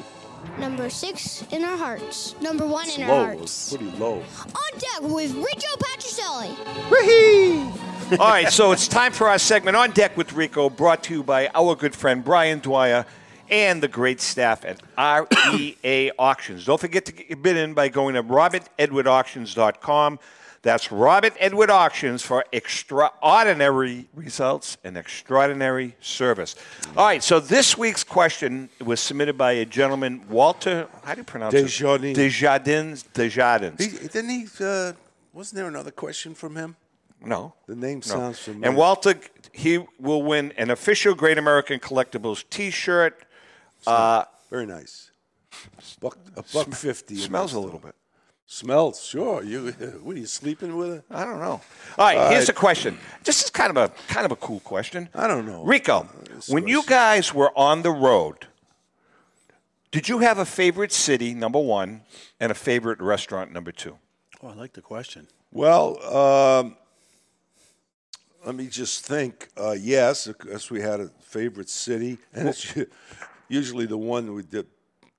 [0.59, 2.35] number six in our hearts.
[2.41, 3.75] Number one in our Low, hearts.
[3.77, 4.23] pretty low.
[4.47, 6.57] On deck with Rico Petrocelli.
[8.21, 11.23] All right, so it's time for our segment on deck with Rico, brought to you
[11.23, 13.05] by our good friend Brian Dwyer
[13.51, 16.65] and the great staff at REA Auctions.
[16.65, 20.19] Don't forget to get your bid in by going to robertedwardauctions.com.
[20.63, 26.55] That's Robert Edward Auctions for extraordinary results and extraordinary service.
[26.99, 30.87] All right, so this week's question was submitted by a gentleman, Walter.
[31.03, 32.19] How do you pronounce Desjardins.
[32.19, 32.21] it?
[32.23, 33.03] Desjardins.
[33.15, 33.83] Desjardins.
[33.83, 34.47] He, didn't he?
[34.61, 34.93] Uh,
[35.33, 36.77] wasn't there another question from him?
[37.25, 37.55] No.
[37.67, 38.01] The name No.
[38.03, 38.69] sounds familiar.
[38.69, 39.15] And Walter,
[39.53, 42.45] he will win an official Great American Collectibles
[43.81, 43.93] T-shirt.
[43.95, 45.11] Uh, Very nice.
[46.01, 47.15] Buck, a buck fifty.
[47.15, 47.95] in smells a little bit.
[48.47, 49.43] Smells, sure.
[49.45, 49.71] You,
[50.03, 51.05] what are you sleeping with it?
[51.11, 51.61] I don't know.
[51.99, 52.47] All right, All here's right.
[52.49, 52.99] the question.
[53.25, 55.09] This is kind of a kind of a cool question.
[55.15, 55.63] I don't know.
[55.65, 56.09] Rico,
[56.49, 58.47] when you guys were on the road,
[59.93, 62.03] did you have a favorite city number one
[62.39, 63.99] and a favorite restaurant number two?
[64.43, 65.27] Oh, I like the question.
[65.53, 66.77] Well, um,
[68.47, 69.49] let me just think.
[69.57, 72.87] Uh, yes, of course, we had a favorite city, and it's u-
[73.51, 74.67] usually the one we did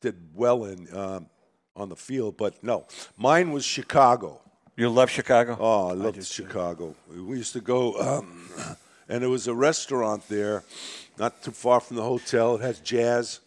[0.01, 1.27] did well in um,
[1.75, 2.37] on the field.
[2.37, 2.85] But no,
[3.17, 4.41] mine was Chicago.
[4.75, 5.57] You love Chicago?
[5.59, 6.95] Oh, I loved Chicago.
[7.09, 8.49] We used to go, um,
[9.09, 10.63] and there was a restaurant there,
[11.19, 12.55] not too far from the hotel.
[12.55, 13.41] It has jazz,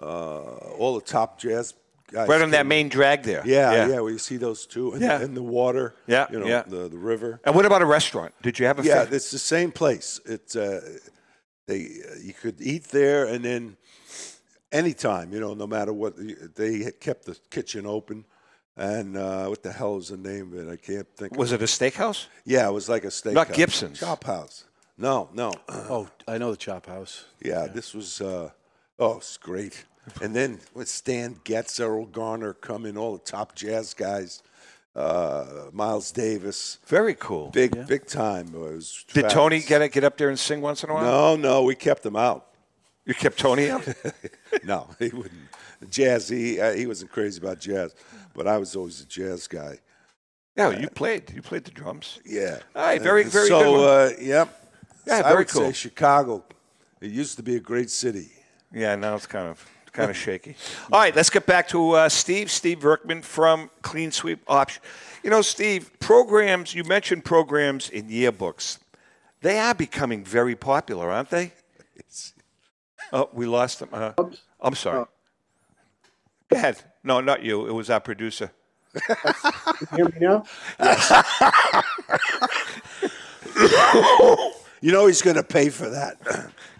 [0.00, 0.42] uh,
[0.78, 1.74] all the top jazz
[2.12, 2.28] guys.
[2.28, 3.42] Right on that main drag there.
[3.46, 3.88] Yeah, Yeah.
[3.88, 5.20] yeah, where you see those two, and, Yeah.
[5.22, 5.94] and the water.
[6.06, 6.62] Yeah, you know, yeah.
[6.66, 7.40] the the river.
[7.44, 8.32] And what about a restaurant?
[8.42, 9.16] Did you have a Yeah, favorite?
[9.16, 10.20] it's the same place.
[10.26, 10.80] It's uh,
[11.66, 13.76] they uh, you could eat there and then
[14.72, 16.14] anytime, you know, no matter what.
[16.54, 18.24] They kept the kitchen open,
[18.76, 20.70] and uh, what the hell is the name of it?
[20.70, 21.36] I can't think.
[21.36, 22.26] Was of it a steakhouse?
[22.44, 23.34] Yeah, it was like a steak.
[23.34, 24.00] Not Gibson's.
[24.00, 24.64] Chop House.
[24.96, 25.52] No, no.
[25.68, 27.24] Oh, I know the Chop House.
[27.42, 28.20] Yeah, this was.
[28.20, 28.50] Uh,
[28.98, 29.84] oh, it's great.
[30.22, 34.42] And then with Stan Getz, Erroll Garner coming, all the top jazz guys,
[34.96, 36.78] uh, Miles Davis.
[36.86, 37.50] Very cool.
[37.50, 38.48] Big, big time.
[38.54, 39.90] It was Did Tony fabulous.
[39.90, 41.36] get get up there and sing once in a while?
[41.36, 42.47] No, no, we kept him out.
[43.08, 43.88] You kept Tony out?
[44.64, 45.32] no, he wouldn't.
[45.88, 47.94] Jazz, he uh, he wasn't crazy about jazz,
[48.34, 49.78] but I was always a jazz guy.
[50.54, 51.32] Yeah, you played.
[51.34, 52.20] You played the drums.
[52.26, 52.58] Yeah.
[52.76, 54.12] All right, very, very so, good.
[54.12, 54.72] uh, yep.
[55.06, 55.62] Yeah, I very would cool.
[55.62, 56.44] say Chicago.
[57.00, 58.28] It used to be a great city.
[58.74, 60.54] Yeah, now it's kind of kind of shaky.
[60.92, 62.50] All right, let's get back to uh, Steve.
[62.50, 64.82] Steve Verkman from Clean Sweep Auction.
[65.22, 66.74] You know, Steve, programs.
[66.74, 68.78] You mentioned programs in yearbooks.
[69.40, 71.52] They are becoming very popular, aren't they?
[73.12, 73.88] Oh, we lost them.
[73.92, 74.12] Uh,
[74.60, 75.04] I'm sorry.
[76.50, 76.82] Go ahead.
[77.04, 77.66] No, not you.
[77.66, 78.50] It was our producer.
[78.94, 80.44] You hear me now?
[84.80, 86.22] You know he's going to pay for that.
[86.22, 86.32] Go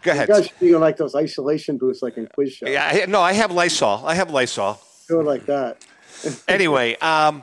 [0.04, 0.28] You ahead.
[0.28, 2.68] guys should be on like those isolation booths, like in quiz shows.
[2.70, 4.06] Yeah, I, no, I have Lysol.
[4.06, 4.80] I have Lysol.
[5.08, 5.84] Do it like that.
[6.48, 7.42] anyway, um,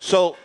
[0.00, 0.36] so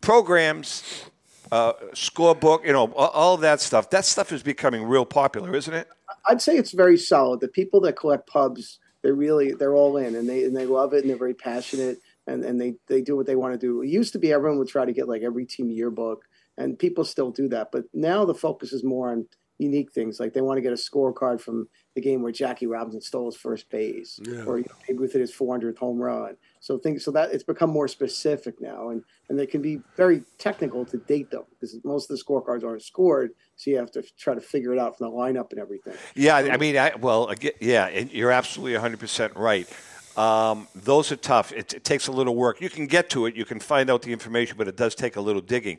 [0.00, 1.04] programs,
[1.50, 3.90] uh, scorebook, you know, all, all that stuff.
[3.90, 5.88] That stuff is becoming real popular, isn't it?
[6.28, 7.40] I'd say it's very solid.
[7.40, 10.92] The people that collect pubs, they're really they're all in and they and they love
[10.92, 13.82] it and they're very passionate and, and they, they do what they want to do.
[13.82, 16.24] It used to be everyone would try to get like every team yearbook
[16.56, 17.68] and people still do that.
[17.72, 19.26] But now the focus is more on
[19.58, 20.20] unique things.
[20.20, 23.36] Like they want to get a scorecard from the game where Jackie Robinson stole his
[23.36, 24.44] first base Yeah.
[24.44, 26.36] or you know, Babe Ruth hit his 400th home run.
[26.60, 30.22] So things so that it's become more specific now and and they can be very
[30.38, 33.32] technical to date them because most of the scorecards aren't scored.
[33.56, 35.94] So you have to try to figure it out from the lineup and everything.
[36.14, 39.68] Yeah, I mean, I, well, again, yeah, and you're absolutely 100% right.
[40.16, 41.52] Um, those are tough.
[41.52, 42.60] It, it takes a little work.
[42.60, 45.16] You can get to it, you can find out the information, but it does take
[45.16, 45.78] a little digging.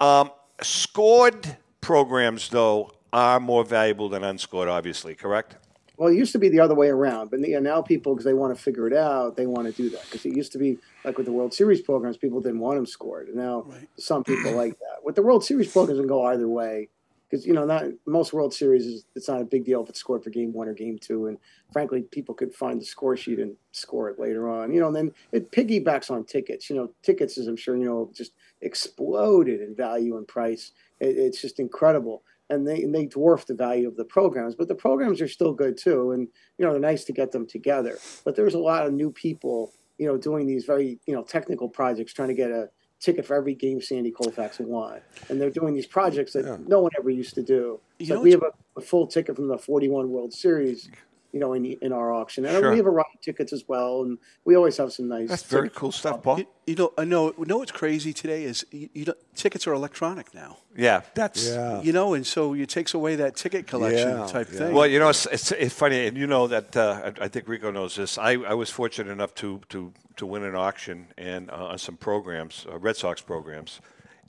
[0.00, 0.30] Um,
[0.60, 5.56] scored programs, though, are more valuable than unscored, obviously, correct?
[5.96, 8.32] Well, it used to be the other way around, but yeah, now people, because they
[8.32, 10.02] want to figure it out, they want to do that.
[10.04, 12.86] Because it used to be like with the World Series programs, people didn't want them
[12.86, 13.66] scored, and now
[13.98, 15.04] some people like that.
[15.04, 16.88] With the World Series programs, can go either way.
[17.30, 20.00] Because you know, not most World Series is it's not a big deal if it's
[20.00, 21.38] scored for game one or game two, and
[21.72, 24.72] frankly, people could find the score sheet and score it later on.
[24.72, 26.68] You know, and then it piggybacks on tickets.
[26.68, 30.72] You know, tickets, as I'm sure you know, just exploded in value and price.
[31.00, 34.54] It, it's just incredible and they and they dwarf the value of the programs.
[34.54, 36.28] But the programs are still good too, and
[36.58, 37.98] you know they're nice to get them together.
[38.24, 41.68] But there's a lot of new people, you know, doing these very you know technical
[41.68, 45.74] projects, trying to get a ticket for every game Sandy Koufax won, and they're doing
[45.74, 47.80] these projects that no one ever used to do.
[47.98, 50.88] It's You like we have a, a full ticket from the 41 World Series.
[51.32, 52.70] You know, in, in our auction, and Sure.
[52.72, 55.30] we have a ride tickets as well, and we always have some nice.
[55.30, 56.40] That's very cool stuff, Paul.
[56.40, 57.32] You, you know, I know.
[57.38, 60.58] You know what's crazy today is you, you know, tickets are electronic now.
[60.76, 61.48] Yeah, that's.
[61.48, 61.80] yeah.
[61.80, 64.58] You know, and so it takes away that ticket collection Yeah, type yeah.
[64.58, 64.74] thing.
[64.74, 67.48] Well, you know, it's, it's, it's funny, and you know that uh, I, I think
[67.48, 68.18] Rico knows this.
[68.18, 71.96] I, I was fortunate enough to to to win an auction and uh, on some
[71.96, 73.80] programs, uh, Red Sox programs,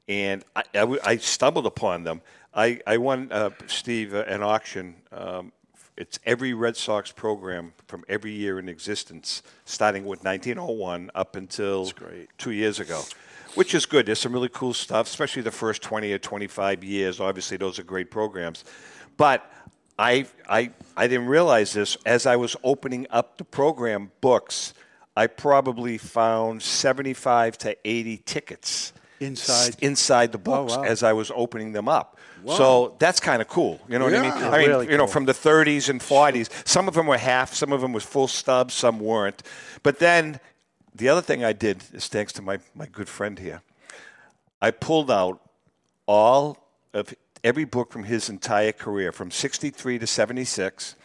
[0.07, 2.21] and I, I, w- I stumbled upon them.
[2.53, 4.95] I I won uh, Steve uh, an auction.
[5.11, 5.51] Um,
[5.97, 11.91] it's every Red Sox program from every year in existence, starting with 1901 up until
[12.38, 13.01] two years ago,
[13.56, 14.06] which is good.
[14.08, 17.19] There's some really cool stuff, especially the first 20 or 25 years.
[17.19, 18.63] Obviously, those are great programs.
[19.17, 19.49] But
[19.99, 21.95] I, I, I didn't realize this.
[22.06, 24.73] As I was opening up the program books,
[25.15, 29.75] I probably found 75 to 80 tickets Inside.
[29.82, 30.84] inside the oh, books Oh, wow.
[30.86, 32.17] as I was opening them up.
[32.47, 33.79] So that's kind of cool.
[33.88, 34.32] You know what I mean?
[34.32, 35.13] I mean, Really you know, cool.
[35.13, 38.27] from the 30s and 40s, some of them were half, some of them was full
[38.27, 39.43] stubs, some weren't.
[39.82, 40.39] But then
[40.95, 43.62] the other thing I did is thanks to my, my good friend here.
[44.62, 45.41] I pulled out
[46.06, 46.58] all
[46.93, 50.95] of every book from his entire career, from 63 to 76.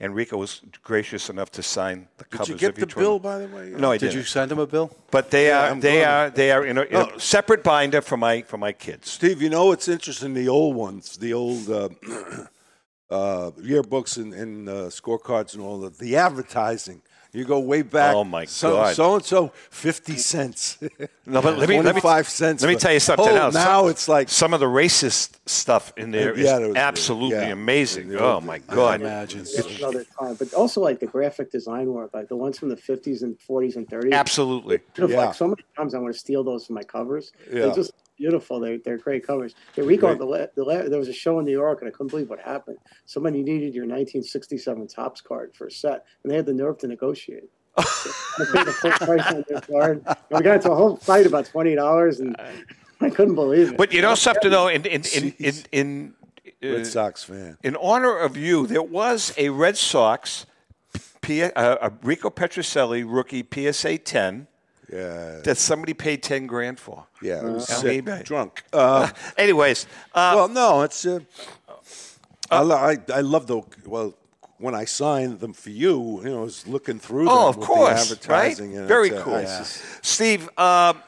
[0.00, 2.94] And Rico was gracious enough to sign the Did covers you get of the each
[2.94, 3.22] bill, one.
[3.22, 3.70] by the way?
[3.76, 4.16] No, I Did didn't.
[4.18, 4.96] you send them a bill?
[5.10, 6.08] But they Yeah, are I'm they glad.
[6.08, 9.10] are they are in a, in a separate binder for my for my kids.
[9.10, 10.34] Steve, you know it's interesting?
[10.34, 11.88] The old ones, the old uh,
[13.10, 15.98] uh, yearbooks and, and uh, scorecards and all that.
[15.98, 17.02] The advertising.
[17.32, 18.14] You go way back.
[18.14, 18.96] Oh, my so, God.
[18.96, 20.78] So and so, fifty cents.
[21.26, 22.62] No, but let me let me Twenty-five cents.
[22.62, 23.54] Let me tell you something oh, else.
[23.54, 26.76] Now Some- it's like some of the racist stuff in there is Yeah, there was-
[26.78, 27.52] absolutely yeah.
[27.52, 28.10] amazing.
[28.10, 28.20] Yeah.
[28.20, 29.02] Oh my god!
[29.02, 29.40] imagine.
[29.40, 32.76] It's another time, but also like the graphic design work, like the ones from the
[32.76, 34.12] 50s and 40s and 30s.
[34.12, 34.80] Absolutely.
[34.96, 35.04] Yeah.
[35.04, 37.30] Like so many times I want to steal those from my covers.
[37.52, 37.66] Yeah.
[37.66, 38.60] They're just beautiful.
[38.60, 39.54] They're, they're great covers.
[39.76, 40.18] Yeah, Rico, Right.
[40.18, 42.28] the, la- the la- there was a show in New York, and I couldn't believe
[42.28, 42.78] what happened.
[43.06, 46.88] Somebody needed your 1967 Topps card for a set, and they had the nerve to
[46.88, 47.48] negotiate.
[47.78, 47.82] I
[48.52, 50.02] paid the full price on their card.
[50.04, 52.34] And we got into a whole fight about twenty dollars, and
[53.00, 53.76] I couldn't believe it.
[53.76, 56.14] But you know something though, in in in in, in,
[56.64, 57.56] uh, Red Sox fan.
[57.62, 60.44] in honor of you, there was a Red Sox,
[61.20, 64.48] P, uh, a Rico Petrocelli rookie PSA 10
[64.92, 65.40] Yeah.
[65.44, 67.04] that somebody paid 10 grand for.
[67.20, 67.40] Yeah.
[67.46, 68.24] It was On sick.
[68.24, 68.62] Drunk.
[68.72, 71.04] Uh, Anyways, uh, well, no, it's.
[71.04, 71.20] Uh,
[72.50, 74.14] I, lo- I I love the well
[74.56, 77.60] when I signed them for you, you know, I was looking through them Oh, of
[77.60, 78.74] course, the advertising.
[78.76, 78.88] right?
[78.88, 79.40] Very uh, cool.
[79.40, 81.00] just- Steve, um,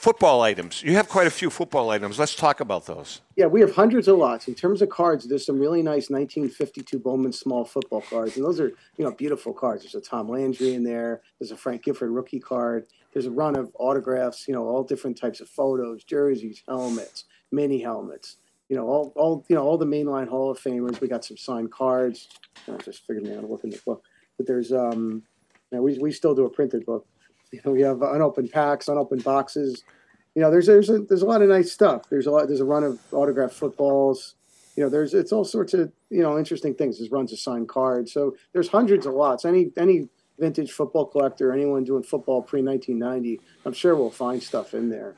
[0.00, 0.82] football items.
[0.82, 2.18] You have quite a few football items.
[2.18, 3.20] Let's talk about those.
[3.36, 4.48] Yeah, we have hundreds of lots.
[4.48, 8.60] In terms of cards, there's some really nice 1952 Bowman small football cards, and those
[8.60, 9.82] are you know beautiful cards.
[9.82, 11.20] There's a Tom Landry in there.
[11.38, 12.86] There's a Frank Gifford rookie card.
[13.12, 14.48] There's a run of autographs.
[14.48, 18.38] You know, all different types of photos, jerseys, helmets, mini helmets.
[18.70, 20.98] You know, all all you know all the mainline Hall of Famers.
[21.02, 22.28] We got some signed cards.
[22.66, 24.02] I just figured out to look in the book,
[24.38, 25.24] but there's um,
[25.70, 27.06] you know, we we still do a printed book.
[27.52, 29.82] You know, we have unopened packs, unopened boxes
[30.34, 32.08] you know, there's there's a there's a lot of nice stuff.
[32.08, 32.46] There's a lot.
[32.46, 34.36] There's a run of autographed footballs.
[34.76, 36.98] You know, there's it's all sorts of you know interesting things.
[36.98, 38.12] There's runs of signed cards.
[38.12, 39.44] So there's hundreds of lots.
[39.44, 40.08] Any any
[40.38, 45.14] vintage football collector, anyone doing football pre 1990, I'm sure we'll find stuff in there.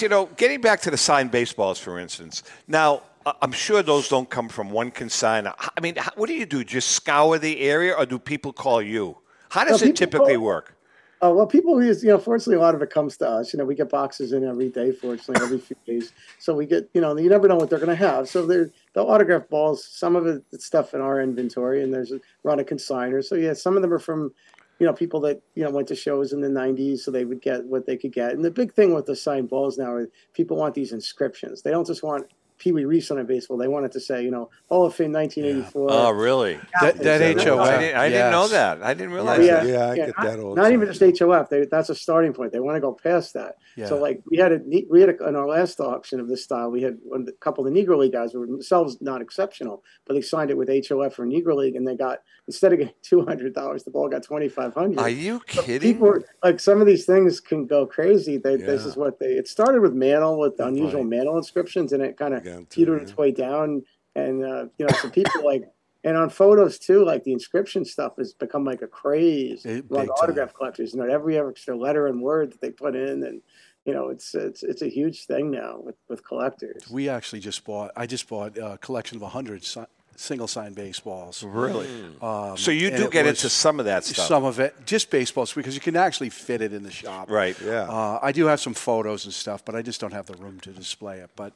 [0.00, 2.42] You know, getting back to the signed baseballs, for instance.
[2.66, 3.02] Now,
[3.42, 5.54] I'm sure those don't come from one consigner.
[5.58, 6.64] I mean, what do you do?
[6.64, 9.18] Just scour the area, or do people call you?
[9.50, 10.76] How does it typically call- work?
[11.24, 13.54] Uh, well, people use, you know, fortunately, a lot of it comes to us.
[13.54, 16.12] You know, we get boxes in every day, fortunately, every few days.
[16.38, 18.28] So we get, you know, you never know what they're going to have.
[18.28, 19.86] So they're the autograph balls.
[19.86, 23.24] Some of it, it's stuff in our inventory, and there's a run of consigners.
[23.24, 24.34] So yeah, some of them are from,
[24.78, 27.40] you know, people that you know went to shows in the '90s, so they would
[27.40, 28.32] get what they could get.
[28.32, 31.62] And the big thing with the signed balls now is people want these inscriptions.
[31.62, 32.26] They don't just want
[32.64, 33.58] Pee Wee Reese on a baseball.
[33.58, 35.88] They wanted to say, you know, Hall of Fame 1984.
[35.90, 36.58] Oh, really?
[36.80, 37.60] That, that Is that- HOF.
[37.60, 38.82] I, didn't, I didn't know that.
[38.82, 39.66] I didn't realize yeah, that.
[39.66, 40.94] Yeah, I yeah, get not, that all the not even time.
[40.96, 41.50] just HOF.
[41.50, 42.52] They, that's a starting point.
[42.52, 43.56] They want to go past that.
[43.76, 43.88] Yeah.
[43.88, 46.42] So like we had a ne- we had a, in our last auction of this
[46.42, 49.20] style, we had one, a couple of the Negro League guys who were themselves not
[49.20, 52.78] exceptional, but they signed it with HOF or Negro League, and they got instead of
[52.78, 55.00] getting two hundred dollars, the ball got twenty five hundred.
[55.00, 55.92] Are you kidding?
[55.92, 58.38] People are- like some of these things can go crazy.
[58.38, 59.32] They, This is what they.
[59.34, 63.02] It started with mantle with unusual mantle inscriptions, and it kind of Too, petered yeah.
[63.02, 63.82] its way down.
[64.14, 65.64] And uh, you know, some people like,
[66.04, 70.02] and on photos too, like the inscription stuff has become like a craze It- among
[70.06, 70.16] big time.
[70.22, 70.92] autograph collectors.
[70.94, 73.40] You know, every extra letter and word that they put in, and
[73.84, 76.88] you know, it's it's it's a huge thing now with with collectors.
[76.90, 77.90] We actually just bought.
[77.96, 79.80] I just bought a collection of 100 si-
[80.16, 81.42] single sign baseballs.
[81.42, 81.88] Really?
[82.20, 84.26] Um, So you do get into some of that stuff.
[84.26, 87.30] Some of it, just baseballs, because you can actually fit it in the shop.
[87.30, 87.56] Right.
[87.60, 87.82] Yeah.
[87.82, 90.60] Uh, I do have some photos and stuff, but I just don't have the room
[90.60, 91.30] to display it.
[91.36, 91.52] But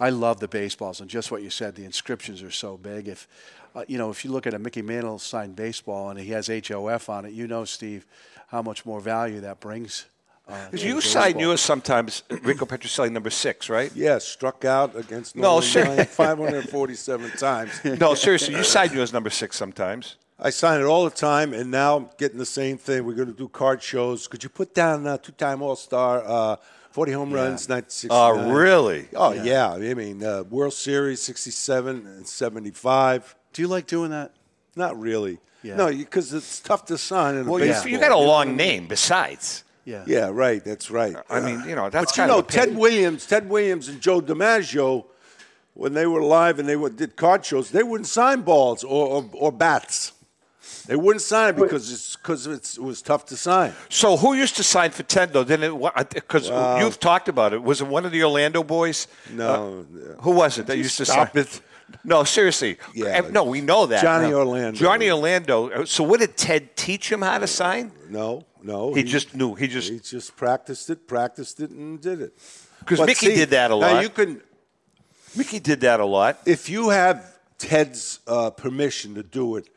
[0.00, 3.08] I love the baseballs, and just what you said, the inscriptions are so big.
[3.08, 3.28] If
[3.74, 6.48] uh, you know, if you look at a Mickey Mantle signed baseball and he has
[6.48, 8.06] HOF on it, you know, Steve,
[8.48, 10.06] how much more value that brings.
[10.48, 11.42] Uh, you the sign baseball.
[11.42, 13.90] yours sometimes, Rico Petrocelli, number six, right?
[13.94, 15.84] Yeah, struck out against No, Nolan sir.
[15.84, 17.84] Ryan 547 times.
[17.84, 20.16] No, seriously, you sign yours number six sometimes.
[20.40, 23.04] I sign it all the time, and now I'm getting the same thing.
[23.04, 24.28] We're going to do card shows.
[24.28, 26.56] Could you put down uh, two-time All-Star, uh,
[26.92, 28.10] 40 home runs, 1969?
[28.48, 29.08] Oh, really?
[29.14, 29.72] Oh, yeah.
[29.72, 33.34] I mean, uh, World Series, 67 and 75.
[33.52, 34.32] Do you like doing that?
[34.76, 35.40] Not really.
[35.64, 35.74] Yeah.
[35.74, 37.88] No, because it's tough to sign in Well, baseball.
[37.90, 39.64] you got a long name besides.
[39.88, 40.04] Yeah.
[40.06, 40.62] Yeah, right.
[40.62, 41.16] That's right.
[41.30, 42.76] I mean, you know, that's But you know, of a Ted.
[42.76, 45.06] Williams, Ted Williams, and Joe DiMaggio,
[45.72, 49.06] when they were live and they would, did card shows, they wouldn't sign balls or,
[49.08, 50.12] or, or bats.
[50.86, 53.72] They wouldn't sign it because it's because it was tough to sign.
[53.88, 55.44] So who used to sign for Ted though?
[55.44, 56.10] Didn't it?
[56.14, 56.48] Because
[56.80, 57.62] you've talked about it.
[57.62, 59.06] Was it one of the Orlando boys?
[59.32, 61.42] No, Uh, who was it that used to stop sign?
[61.44, 61.60] it.
[62.04, 62.78] No, seriously.
[62.94, 63.20] Yeah.
[63.30, 64.02] No, we know that.
[64.02, 64.38] Johnny No.
[64.38, 64.78] Orlando.
[64.78, 65.70] Johnny Orlando.
[65.70, 67.92] Uh, So what did Ted teach him how to sign?
[68.08, 68.92] No, no.
[68.94, 69.54] He just knew.
[69.54, 72.32] He just he just practiced it, practiced it, and did it.
[72.80, 73.92] because Mickey see, did that a lot.
[73.94, 74.40] Now you can,
[75.36, 76.38] Mickey did that a lot.
[76.46, 79.68] if you have Ted's uh, permission to do it,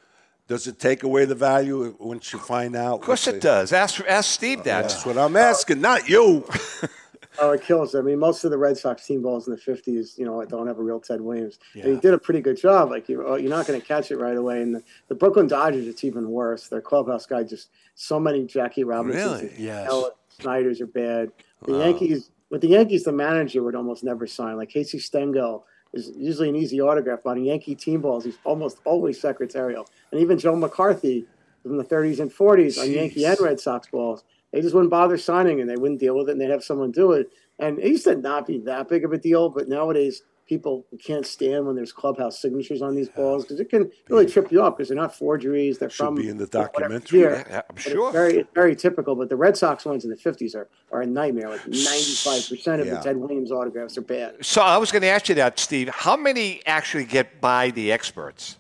[0.48, 2.96] does it take away the value once you find out?
[2.96, 3.72] Of course it does.
[3.74, 4.82] Ask ask Steve that.
[4.84, 6.46] That's what I'm asking, not you.
[7.42, 7.96] Oh, it kills.
[7.96, 10.68] I mean, most of the Red Sox team balls in the '50s, you know, don't
[10.68, 11.58] have a real Ted Williams.
[11.74, 12.92] And he did a pretty good job.
[12.92, 14.62] Like you, oh, you're not going to catch it right away.
[14.62, 16.68] And the, the Brooklyn Dodgers, it's even worse.
[16.68, 19.42] Their clubhouse guy just so many Jackie Robinsons.
[19.42, 19.56] Really?
[19.58, 19.88] Yes.
[19.90, 21.32] Ella Snyders are bad.
[21.66, 24.58] The Yankees, with the Yankees, the manager would almost never sign.
[24.58, 28.80] Like Casey Stengel is usually an easy autograph, but on Yankee team balls, he's almost
[28.86, 29.88] always secretarial.
[30.12, 31.26] And even Joe McCarthy
[31.64, 35.18] from the 30s and 40s on Yankee and Red Sox balls, they just wouldn't bother
[35.18, 37.30] signing and they wouldn't deal with it and they'd have someone do it.
[37.60, 41.26] And it used to not be that big of a deal, but nowadays people can't
[41.26, 44.76] stand when there's clubhouse signatures on these balls because it can really trip you up
[44.76, 45.78] because they're not forgeries.
[45.78, 47.20] They're Should from be in the documentary.
[47.20, 47.46] year.
[47.50, 48.08] Yeah, I'm But sure.
[48.08, 49.16] It's very, it's very typical.
[49.16, 51.48] But the Red Sox ones in the 50s are, are a nightmare.
[51.50, 52.96] Like 95% of Yeah.
[52.96, 54.44] the Ted Williams autographs are bad.
[54.46, 55.88] So I was going to ask you that, Steve.
[55.90, 58.58] How many actually get by the experts,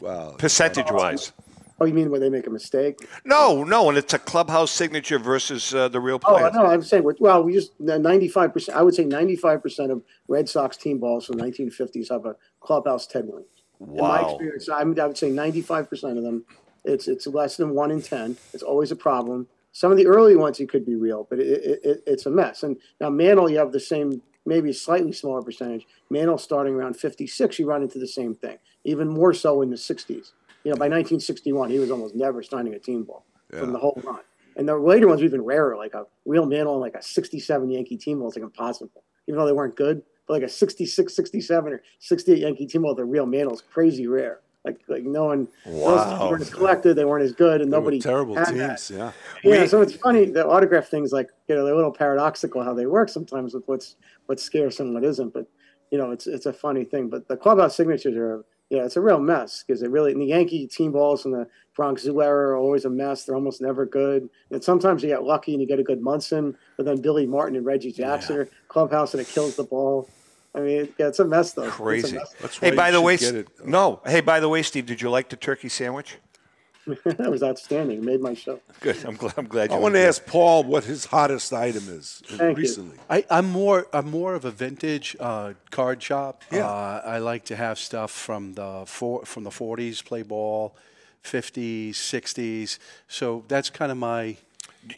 [0.00, 0.34] Wow.
[0.38, 1.32] percentage wise?
[1.80, 2.98] Oh, you mean where they make a mistake?
[3.24, 6.50] No, no, and it's a clubhouse signature versus uh, the real player.
[6.54, 10.48] Oh, no, I'm saying, we're, well, we just 95%, I would say 95% of Red
[10.48, 13.48] Sox team balls from the 1950s have a clubhouse Ted Williams.
[13.80, 16.44] In my experience, I, I would say 95% of them,
[16.84, 18.36] it's it's less than one in 10.
[18.52, 19.48] It's always a problem.
[19.72, 22.30] Some of the early ones, it could be real, but it, it, it, it's a
[22.30, 22.62] mess.
[22.62, 25.86] And now Mantle, you have the same, maybe a slightly smaller percentage.
[26.10, 29.76] Mantle starting around 56, you run into the same thing, even more so in the
[29.76, 30.32] 60s.
[30.64, 34.00] You know, by 1961, he was almost never signing a team ball from the whole
[34.04, 34.20] run.
[34.56, 37.70] And the later ones were even rarer, like a real Mantle and like a 67
[37.70, 40.02] Yankee team ball is like impossible, even though they weren't good.
[40.26, 44.06] But like a 66, 67, or 68 Yankee team ball a real Mantle is crazy
[44.06, 44.40] rare.
[44.64, 46.30] Like, like no one, Wow.
[46.30, 48.88] weren't as collected, they weren't as good, and They nobody terrible teams.
[48.88, 48.90] that.
[48.90, 49.12] Yeah.
[49.42, 52.72] Yeah, so it's funny the autograph things like you know they're a little paradoxical how
[52.72, 55.34] they work sometimes with what's what's scarce and what isn't.
[55.34, 55.46] But
[55.90, 57.10] you know it's it's a funny thing.
[57.10, 60.26] But the clubhouse signatures are yeah it's a real mess because they really and the
[60.26, 63.24] Yankee team balls and the Bronx Zoo era are always a mess.
[63.24, 64.28] They're almost never good.
[64.52, 67.56] And sometimes you get lucky and you get a good Munson, but then Billy Martin
[67.56, 70.08] and Reggie Jackson are clubhouse and it kills the ball.
[70.54, 71.64] I mean, yeah, it's a mess though.
[71.64, 72.16] It's a Crazy.
[72.16, 72.32] mess.
[72.40, 73.48] That's Hey, by the way, get it.
[73.66, 74.00] no.
[74.06, 76.18] Hey, by the way, Steve, did you like the turkey sandwich?
[77.04, 77.98] that was outstanding.
[77.98, 78.60] It made my show.
[78.80, 79.02] Good.
[79.04, 79.34] I'm glad.
[79.36, 79.76] I'm glad you.
[79.76, 82.62] I want to ask Paul what his hottest item is Thank you.
[82.62, 82.98] recently.
[83.08, 86.42] I, I'm more I'm more of a vintage uh, card shop.
[86.52, 86.68] Yeah.
[86.68, 90.76] Uh, I like to have stuff from the four, from the 40s, play ball,
[91.24, 92.78] 50s, 60s.
[93.08, 94.36] So that's kind of my.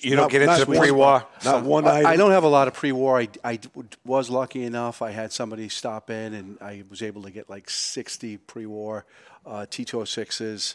[0.00, 1.24] You don't Not- get into not the pre-war.
[1.44, 2.06] Not one I, item.
[2.06, 3.20] I don't have a lot of pre-war.
[3.20, 3.60] I, I
[4.04, 5.00] was lucky enough.
[5.00, 9.04] I had somebody stop in, and I was able to get like 60 pre-war
[9.46, 10.74] uh, T206s.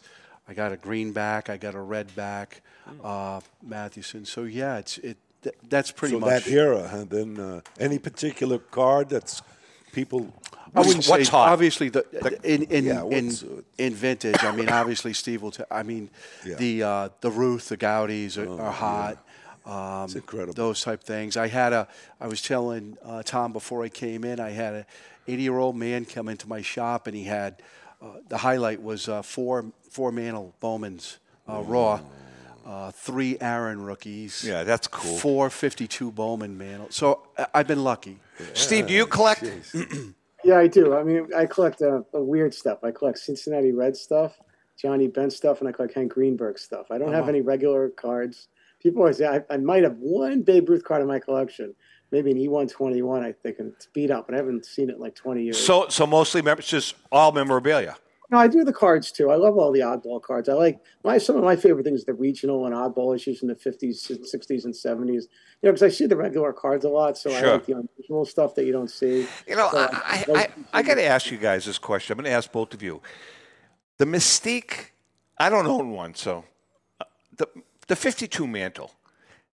[0.52, 1.50] I got a green back.
[1.50, 2.62] I got a red back,
[3.02, 4.26] uh, Mathewson.
[4.26, 5.18] So yeah, it's it.
[5.44, 6.44] Th- that's pretty so much.
[6.44, 9.42] that era, and then uh, any particular card that's
[9.94, 10.34] people.
[10.76, 11.50] I wouldn't What's say hot?
[11.54, 12.04] obviously the,
[12.44, 14.44] in in Yeah, in, uh, in vintage.
[14.44, 15.52] I mean, obviously Steve will.
[15.52, 16.10] T- I mean,
[16.46, 16.56] Yeah.
[16.56, 19.18] Oh, the uh, the Ruth, the Goudeys are, are hot.
[19.66, 20.54] Um, It's incredible.
[20.54, 21.38] Those type things.
[21.38, 21.88] I had a.
[22.20, 24.40] I was telling uh, Tom before I came in.
[24.40, 24.86] I had a
[25.28, 27.62] 80 year old man come into my shop, and he had
[28.30, 32.00] the highlight was uh, four four Mantle Bowmans uh, raw.
[32.64, 34.44] Uh, three Aaron rookies.
[34.48, 35.18] Yeah, that's cool.
[35.18, 36.88] Four 52 Bowman Mantle.
[36.92, 38.20] So I- I've been lucky.
[38.54, 39.44] Steve, do you collect?
[40.44, 40.96] Yeah, I do.
[40.96, 42.84] I mean, I collect uh, uh, weird stuff.
[42.84, 44.40] I collect Cincinnati Red stuff,
[44.76, 46.90] Johnny Bench stuff, and I collect Hank Greenberg stuff.
[46.90, 48.48] I don't have any regular cards.
[48.82, 51.76] People always say I, I might have one Babe Ruth card in my collection,
[52.12, 55.02] maybe an E121, I think, and it's beat up, but I haven't seen it in
[55.02, 55.64] like 20 years.
[55.64, 57.96] So, so mostly members, just all memorabilia.
[58.30, 59.30] no, I do the cards too.
[59.32, 60.50] I love all the oddball cards.
[60.50, 63.56] I like my some of my favorite things, the regional and oddball issues in the
[63.56, 65.24] 50s, 60s, and 70s.
[65.62, 68.26] You know, because I see the regular cards a lot, so I like the unusual
[68.26, 69.28] stuff that you don't see.
[69.48, 72.14] You know, So, I, I, I, I got to ask you guys this question.
[72.14, 73.02] I'm going to ask both of you.
[73.98, 74.88] The Mystique,
[75.38, 76.46] I don't own one, so
[77.00, 77.06] uh,
[77.38, 77.48] the
[77.88, 78.92] the 52 mantle.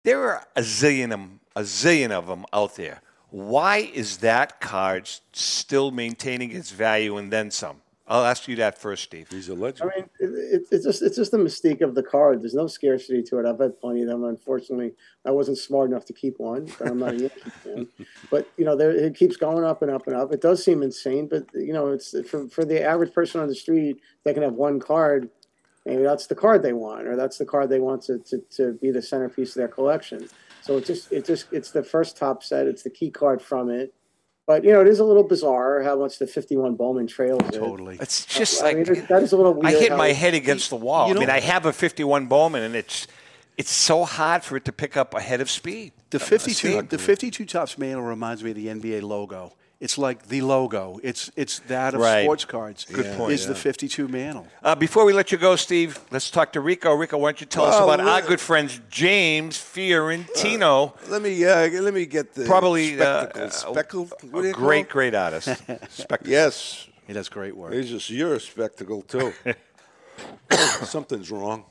[0.03, 3.01] There are a zillion them, a zillion of them out there.
[3.31, 7.81] Why is that card still maintaining its value and then some?
[8.07, 9.29] I'll ask you that first, Steve.
[9.31, 9.91] He's a legend.
[9.91, 12.43] I mean, it, it, it's just it's just the mystique of the card.
[12.43, 13.47] There's no scarcity to it.
[13.47, 14.25] I've had plenty of them.
[14.25, 14.93] Unfortunately,
[15.25, 17.89] I wasn't smart enough to keep one, but I'm not a Yankee fan.
[18.31, 20.33] But you know, there, it keeps going up and up and up.
[20.33, 23.55] It does seem insane, but you know, it's for for the average person on the
[23.55, 24.01] street.
[24.25, 25.31] They can have one card.
[25.87, 28.73] Maybe that's the card they want, or that's the card they want to, to, to
[28.81, 30.29] be the centerpiece of their collection.
[30.65, 32.67] So it just it just it's the first top set.
[32.67, 33.93] It's the key card from it.
[34.47, 37.53] But you know, it is a little bizarre how much the 51 Bowman trails it.
[37.53, 37.99] Totally.
[38.01, 40.71] It's uh, just I like mean, that is a little I hit my head against
[40.71, 41.09] the wall.
[41.09, 43.07] you I mean, I have a 51 Bowman, and it's
[43.59, 45.93] it's so hard for it to pick up ahead of speed.
[46.09, 49.53] The 52, the 52 Topps mantle reminds me of the NBA logo.
[49.85, 50.99] It's like the logo.
[51.03, 52.23] It's it's that of Right.
[52.25, 52.87] sports cards.
[52.91, 53.17] Good Yeah.
[53.19, 54.47] point, Is the 52 mantle?
[54.63, 56.95] Uh, before we let you go, Steve, let's talk to Rico.
[56.95, 60.95] Rico, why don't you tell us Well, about our good friends James Fiorentino?
[61.09, 64.13] Let me uh, let me get the Probably uh, spectacles.
[64.13, 65.49] uh, what do a you call great, great artist.
[65.91, 66.29] Spectacles.
[66.31, 67.75] Yes, He does great work.
[67.75, 69.35] He's just you're a spectacle too.
[70.85, 71.65] Something's wrong.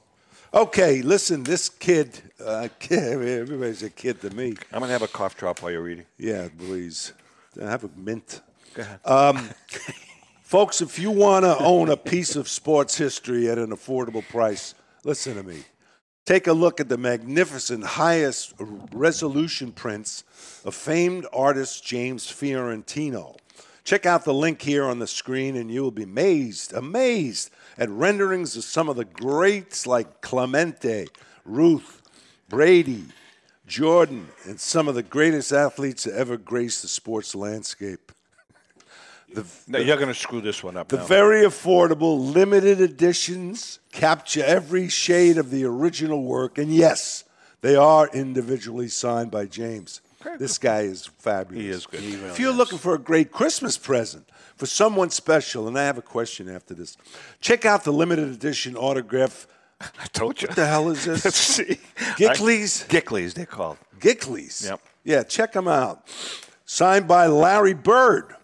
[0.53, 2.09] Okay, listen, this kid,
[2.45, 2.99] uh, kid,
[3.41, 4.53] everybody's a kid to me.
[4.71, 6.05] I'm gonna have a cough drop while you're reading.
[6.19, 7.13] Yeah, please.
[7.59, 8.41] Have a mint.
[8.73, 8.99] Go ahead.
[9.05, 9.49] Um,
[10.41, 14.73] folks, if you want to own a piece of sports history at an affordable price,
[15.03, 15.63] listen to me.
[16.25, 20.23] Take a look at the magnificent, highest resolution prints
[20.63, 23.35] of famed artist James Fiorentino.
[23.83, 27.89] Check out the link here on the screen, and you will be amazed, amazed at
[27.89, 31.07] renderings of some of the greats like Clemente,
[31.43, 32.01] Ruth,
[32.47, 33.03] Brady,
[33.67, 38.11] Jordan, and some of the greatest athletes to ever grace the sports landscape.
[39.67, 40.89] No, you're gonna screw this one up.
[40.89, 41.05] The now.
[41.05, 47.23] very affordable limited editions capture every shade of the original work, and yes,
[47.61, 50.01] they are individually signed by James.
[50.37, 51.63] This guy is fabulous.
[51.63, 52.03] He is good.
[52.03, 56.03] if you're looking for a great Christmas present for someone special, and I have a
[56.03, 56.97] question after this,
[57.41, 59.47] check out the limited edition autograph.
[59.99, 60.47] I told you.
[60.47, 61.25] What the hell is this?
[61.25, 61.79] Let's see.
[62.17, 62.87] Gickleys?
[62.87, 63.77] Gickleys, they're called.
[63.99, 64.65] Gickleys.
[64.65, 64.79] Yep.
[65.03, 66.03] Yeah, check them out.
[66.65, 68.35] Signed by Larry Bird.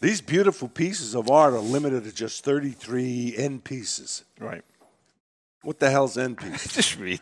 [0.00, 4.24] These beautiful pieces of art are limited to just 33 end pieces.
[4.38, 4.62] Right.
[5.62, 6.72] What the hell's end pieces?
[6.74, 7.20] Just read.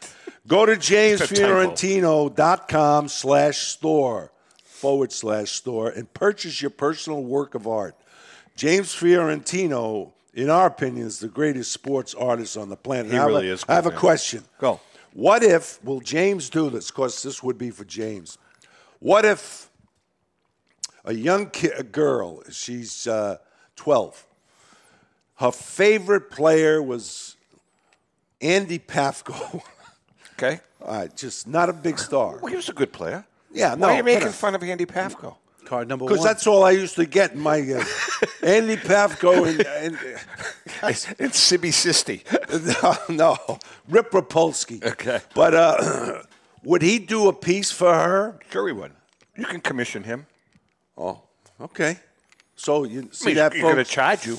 [0.48, 1.70] Go to It's a typo.
[1.76, 4.32] jamesfiorentino.com slash store
[4.64, 7.94] forward slash store and purchase your personal work of art.
[8.56, 13.12] James Fiorentino, in our opinion, is the greatest sports artist on the planet.
[13.12, 14.45] He I have really a- is, I have a question.
[14.59, 14.80] Go.
[15.12, 16.91] What if, will James do this?
[16.91, 18.39] Because this would be for James.
[18.99, 19.68] What if
[21.05, 23.37] a young ki- a girl, she's uh,
[23.76, 24.26] 12,
[25.37, 27.37] her favorite player was
[28.41, 29.62] Andy Pafko.
[30.39, 30.61] Okay.
[30.80, 32.39] All right, just not a big star.
[32.39, 33.24] Well, he was a good player.
[33.53, 33.87] Yeah, no.
[33.87, 35.37] Why are you making fun of Andy Pafko?
[35.64, 36.12] Card number one.
[36.12, 37.84] Because that's all I used to get my uh,
[38.42, 39.98] Andy Pafko and, and
[41.18, 42.22] It's Sibby Sisti.
[43.08, 43.58] no, no,
[43.88, 44.84] Rip Rapolsky.
[44.84, 45.20] Okay.
[45.34, 46.22] but uh,
[46.64, 48.38] would he do a piece for her?
[48.50, 48.92] Sure he would.
[49.36, 50.26] You can commission him.
[50.96, 51.22] Oh,
[51.60, 51.98] okay.
[52.56, 54.38] So you I see mean, that, he's going to charge you.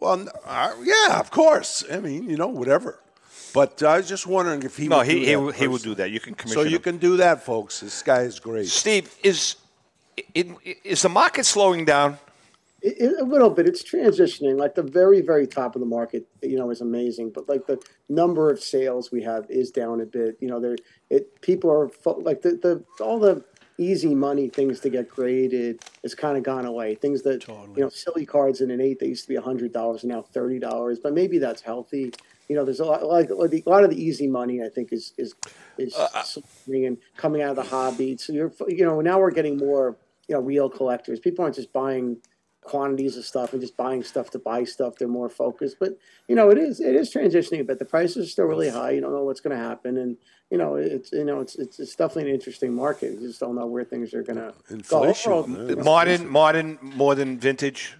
[0.00, 1.84] Well, uh, yeah, of course.
[1.90, 2.98] I mean, you know, whatever.
[3.54, 5.94] But I was just wondering if he No, would he do he, he will do
[5.96, 6.10] that.
[6.10, 6.82] You can commission So you him.
[6.82, 7.80] can do that, folks.
[7.80, 8.66] This guy is great.
[8.66, 9.56] Steve, is
[10.34, 10.48] it,
[10.84, 12.18] is the market slowing down?
[12.82, 13.66] It, it- a little bit.
[13.66, 14.58] It's transitioning.
[14.58, 17.30] Like the very, very top of the market, you know, is amazing.
[17.30, 20.36] But like the number of sales we have is down a bit.
[20.40, 20.76] You know, there
[21.10, 23.44] it people are like the, the all the
[23.78, 26.94] easy money things to get graded has kind of gone away.
[26.94, 27.40] Things that
[27.76, 30.22] you know, silly cards in an eight that used to be hundred dollars are now
[30.22, 30.98] thirty dollars.
[30.98, 32.12] But maybe that's healthy.
[32.48, 34.60] You know, there's a lot like like a lot of the easy money.
[34.62, 35.34] I think is is
[35.78, 38.16] is uh, uh, swinging and coming out of the hobby.
[38.16, 39.96] So you're you know now we're getting more
[40.28, 41.20] you know real collectors.
[41.20, 42.18] People aren't just buying
[42.62, 44.94] quantities of stuff and just buying stuff to buy stuff.
[44.96, 45.76] They're more focused.
[45.80, 45.98] But
[46.28, 47.78] you know, it is it is transitioning a bit.
[47.78, 48.92] The prices are still really high.
[48.92, 50.16] You don't know what's going to happen, and
[50.50, 53.12] you know, it's you know, it's it's, it's definitely an interesting market.
[53.12, 54.74] You just don't know where things are going to go.
[54.74, 55.82] Inflation, Overall, yeah.
[55.82, 57.96] Modern, modern, more than vintage,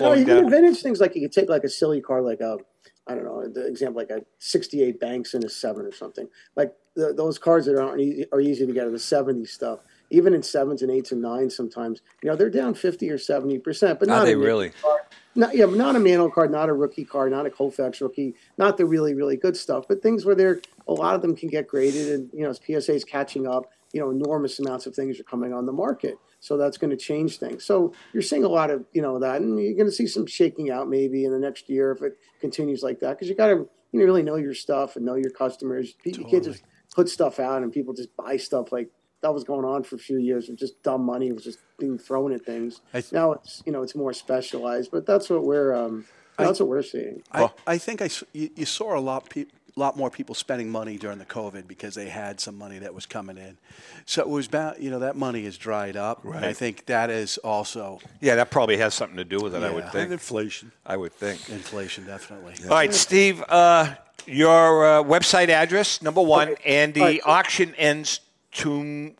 [0.00, 0.44] no, you even down.
[0.44, 2.58] in vintage things like you could take like a silly car, like a,
[3.06, 6.28] I don't know, the example like a '68 Banks and a seven or something.
[6.56, 9.80] Like the, those cars that aren't easy, are easy to get are the '70s stuff.
[10.10, 13.58] Even in sevens and eights and nines, sometimes you know they're down 50 or 70
[13.58, 13.98] percent.
[13.98, 14.70] But Are not they a really?
[14.70, 18.34] Car, not yeah, not a manual card, not a rookie card, not a Koufax rookie,
[18.58, 19.86] not the really really good stuff.
[19.88, 22.60] But things where they're a lot of them can get graded, and you know as
[22.64, 26.18] PSA is catching up, you know enormous amounts of things are coming on the market.
[26.40, 27.64] So that's going to change things.
[27.64, 30.26] So you're seeing a lot of you know that, and you're going to see some
[30.26, 33.48] shaking out maybe in the next year if it continues like that, because you got
[33.48, 35.94] to you know really know your stuff and know your customers.
[36.04, 36.62] You can't just
[36.94, 38.88] put stuff out and people just buy stuff like
[39.24, 41.98] that was going on for a few years of just dumb money was just being
[41.98, 42.82] thrown at things.
[42.92, 46.04] Th- now it's you know it's more specialized, but that's what we're um,
[46.38, 47.22] that's what we're seeing.
[47.32, 49.46] I, I think I, s- you, you saw a lot, pe-
[49.76, 53.06] lot more people spending money during the COVID because they had some money that was
[53.06, 53.56] coming in.
[54.04, 56.24] So it was about, you know, that money is dried up.
[56.24, 59.62] And I think that is also Yeah, that probably has something to do with it.
[59.62, 60.04] I would think.
[60.04, 60.72] And inflation.
[60.84, 61.48] I would think.
[61.48, 62.54] inflation, definitely.
[62.64, 63.42] All right, Steve.
[63.48, 63.94] Uh,
[64.26, 66.62] your uh, website address, number one, Okay.
[66.82, 67.20] and the All right.
[67.24, 68.20] auction ends
[68.54, 69.14] to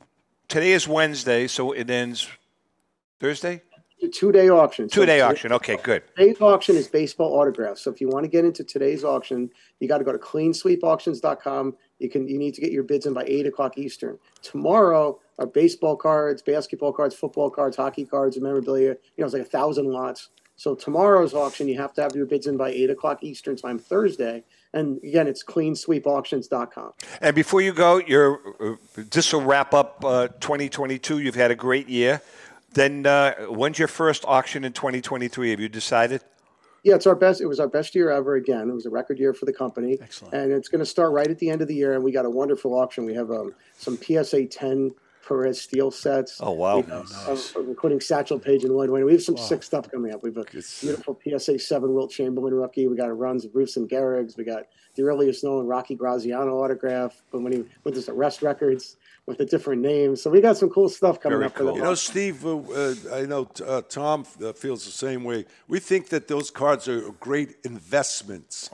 [0.49, 2.29] today is Wednesday, so it ends
[3.21, 3.63] Thursday.
[4.13, 4.87] Two day auction.
[4.87, 5.53] Two day today- auction.
[5.53, 6.03] Okay, good.
[6.17, 7.81] Today's auction is baseball autographs.
[7.81, 11.77] So if you want to get into today's auction, you got to go to cleansweepauctions.com.
[12.01, 14.19] You can you need to get your bids in by eight o'clock Eastern.
[14.43, 18.91] Tomorrow are baseball cards, basketball cards, football cards, hockey cards, memorabilia.
[18.91, 20.29] You know, it's like a thousand lots.
[20.57, 23.79] So tomorrow's auction, you have to have your bids in by eight o'clock Eastern time
[23.79, 24.45] Thursday.
[24.73, 26.93] And again, it's cleansweepauctions.com.
[27.21, 31.21] And before you go, you're, uh, this will wrap up uh, 2022.
[31.21, 32.23] You've had a great year.
[32.73, 35.51] Then uh, when's your first auction in 2023?
[35.51, 36.23] Have you decided?
[36.83, 37.41] Yeah, it's our best.
[37.41, 38.35] It was our best year ever.
[38.35, 39.97] Again, it was a record year for the company.
[40.01, 40.35] Excellent.
[40.35, 41.95] And it's going to start right at the end of the year.
[41.95, 43.05] And we got a wonderful auction.
[43.05, 44.93] We have um, some PSA 10
[45.27, 46.39] Perez-Steele sets.
[46.41, 46.81] Oh, wow.
[46.81, 49.07] We have, uh, including Satchel Paige and Lloyd Waner.
[49.07, 50.23] We have some sick stuff coming up.
[50.23, 52.89] We have got a beautiful PSA 7 Wilt Chamberlain rookie.
[52.89, 54.37] We got a runs of Bruce and Gehrig's.
[54.37, 54.65] We got
[54.95, 58.97] the earliest known Rocky Graziano autograph, but when he with his arrest records
[59.27, 60.23] with the different names.
[60.23, 61.55] So we got some cool stuff coming Very up.
[61.55, 61.71] cool.
[61.71, 65.47] For You know, Steve, uh, uh, I know uh, Tom uh, feels the same way.
[65.67, 68.71] We think that those cards are great investments.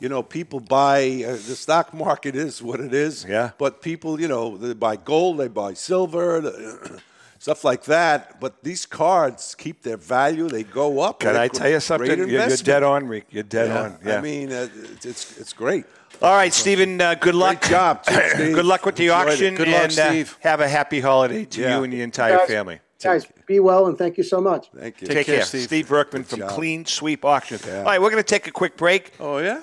[0.00, 3.24] You know, people buy, uh, the stock market is what it is.
[3.28, 3.50] Yeah.
[3.58, 6.42] But people, you know, they buy gold, they buy silver.
[7.38, 8.40] stuff like that.
[8.40, 11.20] But these cards keep their value; they go up.
[11.20, 12.18] Can I tell you something?
[12.18, 13.26] You're, you're dead on, Rick.
[13.30, 13.98] You're dead Yeah, on.
[14.04, 14.18] Yeah.
[14.18, 15.84] I mean, uh, it's, it's it's great.
[16.22, 17.00] All right, Stephen.
[17.00, 17.60] Uh, good luck.
[17.60, 18.54] Great job, Steve.
[18.54, 19.32] good luck with the Enjoyed it.
[19.32, 20.38] auction, Good luck, and uh, Steve.
[20.40, 21.76] have a happy holiday to Yeah.
[21.78, 22.80] you and the entire Guys, family.
[23.02, 24.70] Guys, be well and thank you so much.
[24.74, 25.08] Thank you.
[25.08, 25.86] Take, care, Steve.
[25.88, 26.50] Verkman Good from job.
[26.50, 27.58] Clean Sweep Auction.
[27.66, 27.78] Yeah.
[27.78, 29.12] All right, we're going to take a quick break.
[29.20, 29.62] Oh yeah.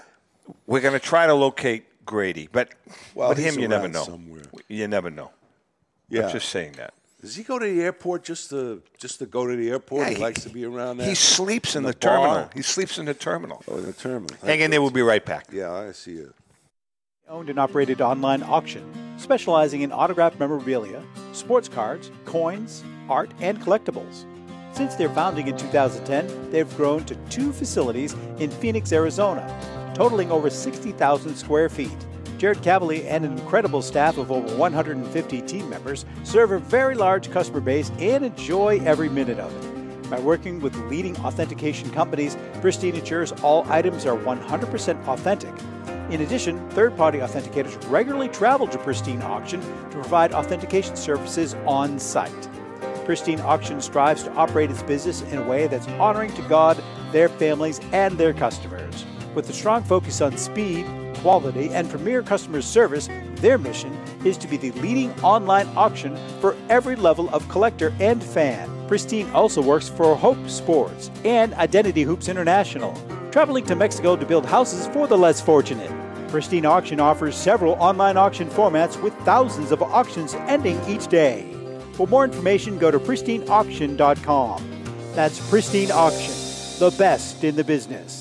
[0.68, 2.74] We're going to try to locate Grady, but
[3.16, 4.04] Well, with him, you never know.
[4.04, 4.44] somewhere.
[4.68, 5.32] You never know.
[6.10, 6.26] Yeah.
[6.26, 6.94] I'm just saying that.
[7.22, 10.02] Does he go to the airport just to just to go to the airport?
[10.04, 11.08] Yeah, he, he- likes to be around there.
[11.08, 12.18] He sleeps in, the, bar?
[12.28, 12.50] terminal.
[12.56, 13.64] He sleeps in the terminal.
[13.68, 14.36] Oh, in the terminal.
[14.44, 14.82] Hang in there.
[14.82, 15.46] We'll be right back.
[15.52, 16.34] Yeah, I see it.
[17.30, 18.84] Owned and operated online auction,
[19.18, 24.26] specializing in autographed memorabilia, sports cards, coins, art, and collectibles.
[24.74, 29.46] Since their founding in 2010, they've grown to two facilities in Phoenix, Arizona,
[30.02, 32.08] totaling over 60,000 square feet.
[32.40, 37.30] Jared Cavalier and an incredible staff of over 150 team members serve a very large
[37.30, 40.10] customer base and enjoy every minute of it.
[40.10, 45.54] By working with leading authentication companies, Pristine ensures all items are 100% authentic.
[46.10, 52.00] In addition, third party authenticators regularly travel to Pristine Auction to provide authentication services on
[52.00, 52.50] site.
[53.06, 57.30] Pristine Auction strives to operate its business in a way that's honoring to God, their
[57.30, 59.06] families, and their customers.
[59.34, 64.48] With a strong focus on speed, quality, and premier customer service, their mission is to
[64.48, 68.70] be the leading online auction for every level of collector and fan.
[68.88, 72.94] Pristine also works for Hope Sports and Identity Hoops International,
[73.32, 75.92] traveling to Mexico to build houses for the less fortunate.
[76.28, 81.46] Pristine Auction offers several online auction formats with thousands of auctions ending each day.
[81.94, 84.86] For more information, go to pristineauction.com.
[85.14, 86.34] That's Pristine Auction,
[86.80, 88.21] the best in the business.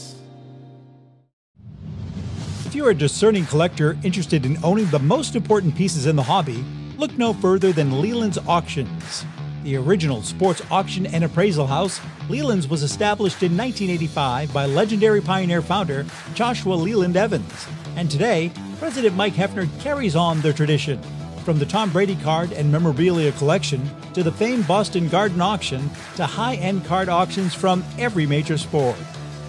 [2.71, 6.65] If you're a discerning collector interested in owning the most important pieces in the hobby,
[6.99, 9.25] look no further than Leland's Auctions.
[9.65, 15.63] The original sports auction and appraisal house, Leland's was established in 1985 by legendary Pioneer
[15.63, 17.67] founder Joshua Leland Evans.
[17.97, 21.03] And today, President Mike Heffner carries on their tradition.
[21.45, 26.25] From the Tom Brady card and memorabilia collection to the famed Boston Garden auction to
[26.25, 28.95] high end card auctions from every major sport.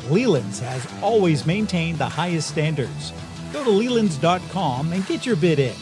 [0.10, 3.14] Leland's has always maintained the highest standards.
[3.54, 5.76] Go to Leland's.com and get your bid in.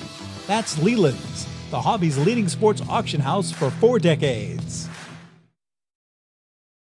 [0.48, 4.90] That's Leland's, the hobby's leading sports auction house for four decades.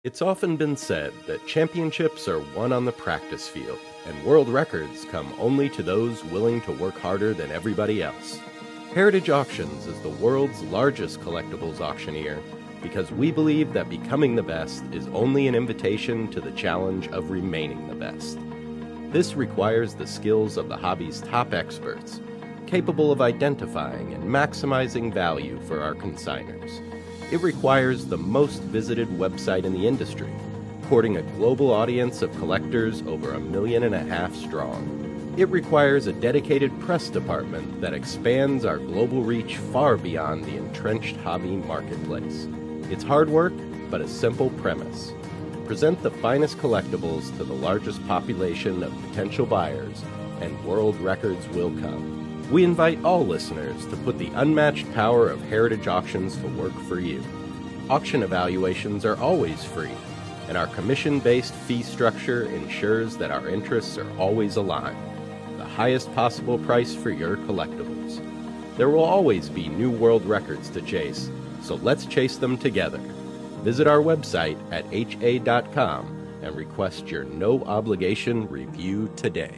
[0.03, 5.03] It's often been said that championships are won on the practice field, and world records
[5.05, 8.39] come only to those willing to work harder than everybody else.
[8.93, 12.41] Heritage Auctions is the world's largest collectibles auctioneer
[12.81, 17.29] because we believe that becoming the best is only an invitation to the challenge of
[17.29, 18.37] remaining the best.
[19.11, 22.21] This requires the skills of the hobby's top experts,
[22.65, 26.81] capable of identifying and maximizing value for our consigners.
[27.31, 30.31] It requires the most visited website in the industry,
[30.87, 35.33] courting a global audience of collectors over a million and a half strong.
[35.37, 41.15] It requires a dedicated press department that expands our global reach far beyond the entrenched
[41.17, 42.47] hobby marketplace.
[42.89, 43.53] It's hard work,
[43.89, 45.11] but a simple premise.
[45.65, 50.01] Present the finest collectibles to the largest population of potential buyers,
[50.39, 52.49] and world records will come.
[52.49, 57.01] We invite all listeners to put the unmatched power of Heritage Auctions to work for
[57.01, 57.21] you.
[57.89, 59.91] Auction evaluations are always free,
[60.47, 64.97] and our commission based fee structure ensures that our interests are always aligned.
[65.57, 68.21] The highest possible price for your collectibles.
[68.77, 71.29] There will always be new world records to chase,
[71.67, 72.99] so let's chase them together.
[73.63, 79.57] Visit our website at ha.com and request your no obligation review today.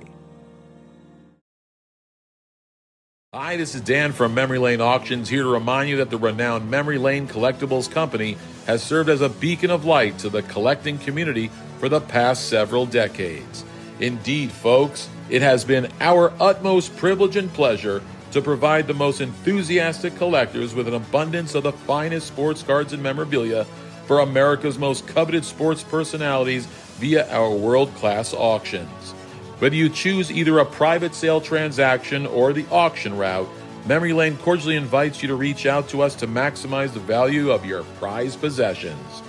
[3.31, 6.71] Hi, this is Dan from Memory Lane Auctions here to remind you that the renowned
[6.71, 11.51] Memory Lane Collectibles Company has served as a beacon of light to the collecting community
[11.77, 13.63] for the past several decades.
[13.99, 18.01] Indeed, folks, it has been our utmost privilege and pleasure
[18.31, 23.01] to provide the most enthusiastic collectors with an abundance of the finest sports cards and
[23.01, 23.65] memorabilia
[24.05, 26.65] for America's most coveted sports personalities
[26.97, 29.11] via our world class auctions.
[29.59, 33.47] Whether you choose either a private sale transaction or the auction route,
[33.85, 37.65] Memory Lane cordially invites you to reach out to us to maximize the value of
[37.65, 39.21] your prized possessions.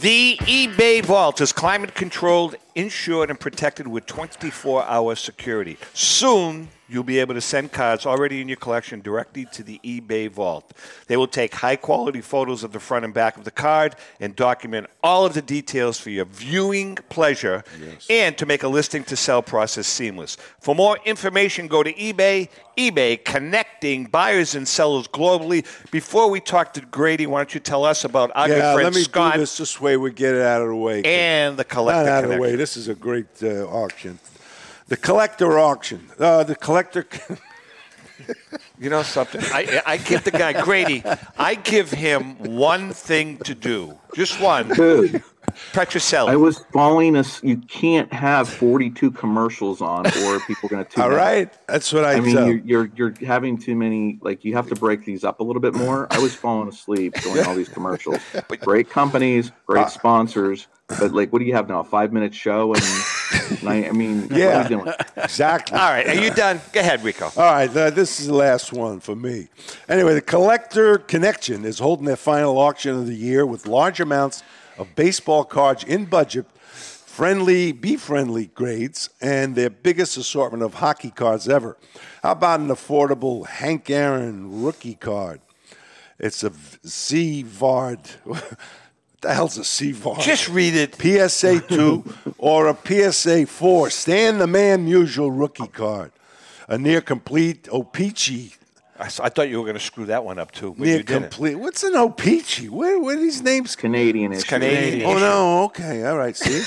[0.00, 5.78] The eBay Vault is climate controlled, insured, and protected with 24 hour security.
[5.94, 10.30] Soon, you'll be able to send cards already in your collection directly to the eBay
[10.30, 10.72] Vault.
[11.06, 14.36] They will take high quality photos of the front and back of the card and
[14.36, 17.64] document all of the details for your viewing pleasure
[18.08, 20.36] and to make a listing to sell process seamless.
[20.60, 22.48] For more information, go to eBay.
[22.76, 25.64] eBay connecting buyers and sellers globally.
[25.90, 28.84] Before we talk to Grady, why don't you tell us about our good yeah, friend
[28.84, 29.96] let me Scott do this this way.
[29.96, 31.02] We get it out of the way.
[31.02, 32.54] and the collector Not out of the way.
[32.56, 34.18] This is a great uh, auction.
[34.88, 36.08] The collector auction.
[36.18, 37.06] Uh, the collector.
[38.78, 39.40] You know something?
[39.44, 41.02] I, I give the guy Grady.
[41.38, 44.68] I give him one thing to do, just one.
[44.68, 45.22] Dude,
[45.72, 46.28] Petrocelli.
[46.30, 47.16] I was falling.
[47.16, 51.48] As, you can't have 42 commercials on, or people are going to tune All out.
[51.68, 52.46] that's what I, I mean, tell.
[52.48, 54.18] you're, you're you're having too many.
[54.20, 56.06] Like, you have to break these up a little bit more.
[56.10, 58.18] I was falling asleep during all these commercials.
[58.60, 61.80] Great companies, great Uh, sponsors, but like, what do you have now?
[61.80, 62.82] A five minute show and
[63.62, 64.92] nine, I mean, what are Yeah, doing?
[65.16, 65.78] exactly.
[65.78, 66.60] All right, are you done?
[66.72, 67.26] Go ahead, Rico.
[67.36, 69.48] All right, uh, this is the last one for me.
[69.88, 74.42] Anyway, the Collector Connection is holding their final auction of the year with large amounts
[74.78, 81.10] of baseball cards in budget, friendly, be friendly grades, and their biggest assortment of hockey
[81.10, 81.76] cards ever.
[82.22, 85.40] How about an affordable Hank Aaron rookie card?
[86.18, 86.52] It's a
[86.84, 88.00] C Vard.
[89.20, 90.20] What the hell's a C Vard?
[90.20, 90.94] Just read it.
[90.94, 92.04] PSA 2
[92.38, 93.90] or a PSA 4.
[93.90, 96.12] Stan the Man Musial rookie card.
[96.68, 98.54] A near complete O-Pee-Chee.
[98.98, 100.96] I, s- I thought you were going to screw that one up too, but Near
[100.98, 101.22] you didn't.
[101.30, 101.54] complete.
[101.54, 102.68] What's an O-Pee-Chee?
[102.68, 103.74] Where, where are these names?
[103.76, 104.48] Canadian It's issue.
[104.50, 105.06] Canadian.
[105.08, 105.64] Oh, no.
[105.64, 106.04] Okay.
[106.04, 106.36] All right.
[106.36, 106.62] See?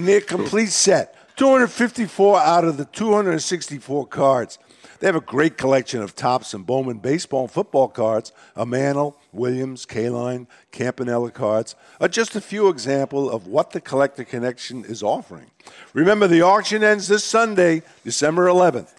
[0.00, 1.16] near complete set.
[1.36, 4.58] 254 out of the 264 cards.
[5.00, 8.32] They have a great collection of Topps and Bowman baseball and football cards.
[8.54, 13.80] A Mantle, oh, Williams, Kaline, Campanella cards are just a few examples of what the
[13.80, 15.50] Collector Connection is offering.
[15.94, 18.92] Remember, the auction ends this Sunday, December 11th.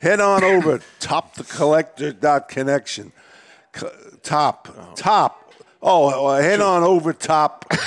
[0.00, 3.12] Head on over topthecollector.connection.
[3.72, 3.90] Co-
[4.22, 5.52] Top, top.
[5.82, 7.70] Oh, uh, head on over top.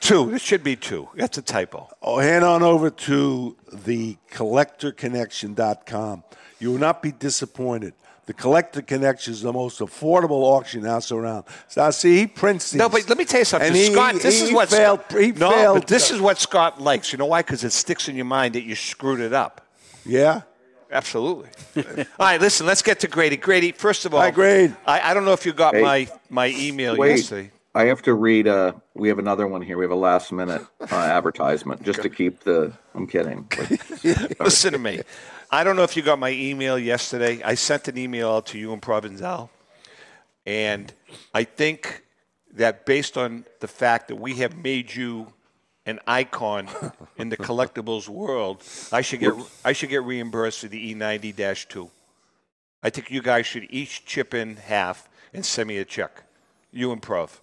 [0.00, 0.34] Two.
[0.34, 1.08] It should be two.
[1.14, 1.88] That's a typo.
[2.02, 6.24] Oh, head on over to the collectorconnection.com.
[6.58, 7.94] You will not be disappointed.
[8.30, 11.46] The Collector Connection is the most affordable auction house around.
[11.76, 12.78] Now, see, he prints these.
[12.78, 14.12] No, but let me tell you something, And he- Scott.
[14.12, 15.00] he- this is what failed.
[15.08, 15.78] Scott, He no, failed.
[15.80, 17.10] but this is what Scott likes.
[17.12, 17.42] You know why?
[17.42, 19.62] Because it sticks in your mind that you screwed it up.
[20.06, 20.42] Yeah.
[20.92, 21.48] Absolutely.
[21.76, 22.66] All right, listen.
[22.66, 23.36] Let's get to Grady.
[23.36, 24.76] Grady, first of all, Hi, Grade.
[24.86, 25.82] I, I don't know if you got Hey.
[25.82, 27.50] my my email Wait, yesterday.
[27.74, 28.46] I have to read.
[28.46, 29.76] Uh, we have another one here.
[29.76, 32.72] We have a last minute uh, advertisement just to keep the.
[32.94, 33.48] I'm kidding.
[33.56, 35.00] But- Listen to me.
[35.52, 37.42] I don't know if you got my email yesterday.
[37.42, 39.50] I sent an email out to you and Provenzel.
[40.46, 40.92] And
[41.34, 42.04] I think
[42.54, 45.32] that based on the fact that we have made you
[45.86, 46.68] an icon
[47.16, 49.34] in the collectibles world, I should get
[49.64, 51.90] I should get reimbursed for the E90 2.
[52.82, 56.22] I think you guys should each chip in half and send me a check.
[56.72, 57.40] You and Prov.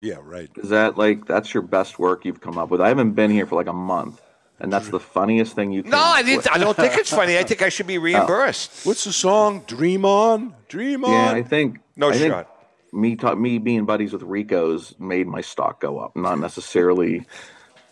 [0.00, 0.50] Yeah, right.
[0.56, 2.80] Is that like that's your best work you've come up with?
[2.80, 4.20] I haven't been here for like a month,
[4.58, 5.82] and that's the funniest thing you.
[5.82, 5.92] Can.
[5.92, 6.50] No, I didn't.
[6.50, 7.38] I don't think it's funny.
[7.38, 8.02] I think I should be oh.
[8.02, 8.86] reimbursed.
[8.86, 9.64] What's the song?
[9.66, 10.54] Dream On?
[10.68, 11.10] Dream On?
[11.10, 12.52] Yeah, I think No I think shot.
[12.92, 16.16] Me, ta- me being buddies with Rico's made my stock go up.
[16.16, 17.26] Not necessarily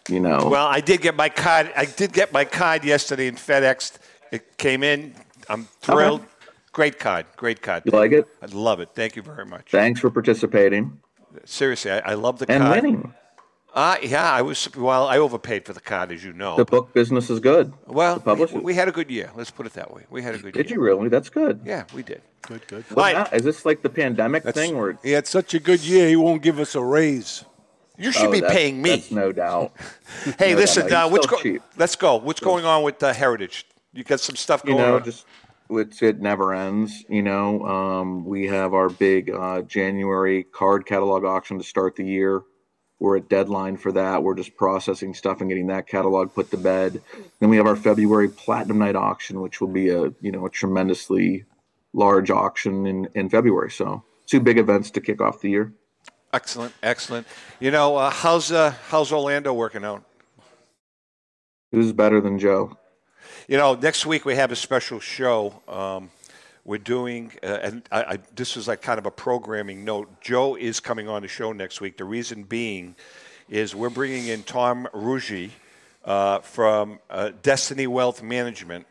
[0.09, 0.49] you know.
[0.51, 1.73] Well, I did get my card.
[1.77, 3.99] I did get my card yesterday in FedEx.
[4.33, 5.15] It came in.
[5.49, 6.21] I'm thrilled.
[6.21, 6.31] Okay.
[6.73, 7.27] Great card.
[7.37, 7.85] Great card.
[7.87, 8.27] You like it?
[8.43, 8.91] I love it.
[8.95, 9.71] Thank you very much.
[9.71, 10.99] Thanks for participating
[11.45, 12.83] Seriously, I, I love the and card.
[12.83, 13.15] winning.
[13.75, 14.69] Uh, yeah, I was.
[14.77, 16.57] Well, I overpaid for the card, as you know.
[16.57, 17.73] The book business is good.
[17.87, 19.33] well, we, we had a good year.
[19.35, 20.05] Let's put it that way.
[20.11, 20.63] We had a good year.
[20.63, 20.79] Did year.
[20.79, 21.09] you really?
[21.09, 21.61] That's good.
[21.65, 22.23] Yeah, we did.
[22.43, 22.85] Good, good.
[22.95, 25.81] What hap- Is this like the pandemic That's- thing where He had such a good
[25.81, 27.45] year, he won't give us a raise.
[27.99, 28.91] You should Oh, be that's- paying me.
[28.91, 29.73] That's no doubt.
[30.39, 30.87] Hey, No, listen.
[30.87, 31.63] no, no, uh, what's go- cheap.
[31.77, 32.17] Let's go.
[32.17, 33.67] What's going on with uh, Heritage?
[33.93, 35.05] You got some stuff going you know, on.
[35.05, 35.27] just
[35.71, 37.05] it's it never ends.
[37.09, 42.05] You know, um, we have our big uh, January card catalog auction to start the
[42.05, 42.43] year.
[43.01, 44.23] We're at deadline for that.
[44.23, 47.03] We're just processing stuff and getting that catalog put to bed.
[47.41, 50.51] Then we have our February Platinum Night auction, which will be a you know a
[50.51, 51.45] tremendously
[51.93, 53.71] large auction in in February.
[53.71, 55.73] So two big events to kick off the year.
[56.33, 57.27] Excellent, excellent.
[57.61, 60.05] You know, uh, how's uh, how's Orlando working out?
[61.71, 62.77] Who's better than Joe?
[63.49, 65.63] You know, next week we have a special show.
[65.69, 66.11] Um,
[66.65, 70.21] we're doing, uh, and I, I, this is like kind of a programming note.
[70.21, 71.99] Joe is coming on the show next week.
[71.99, 72.97] The reason being
[73.51, 75.51] is we're bringing in Tom Ruggi
[76.05, 78.87] uh, from uh, Destiny Wealth Management,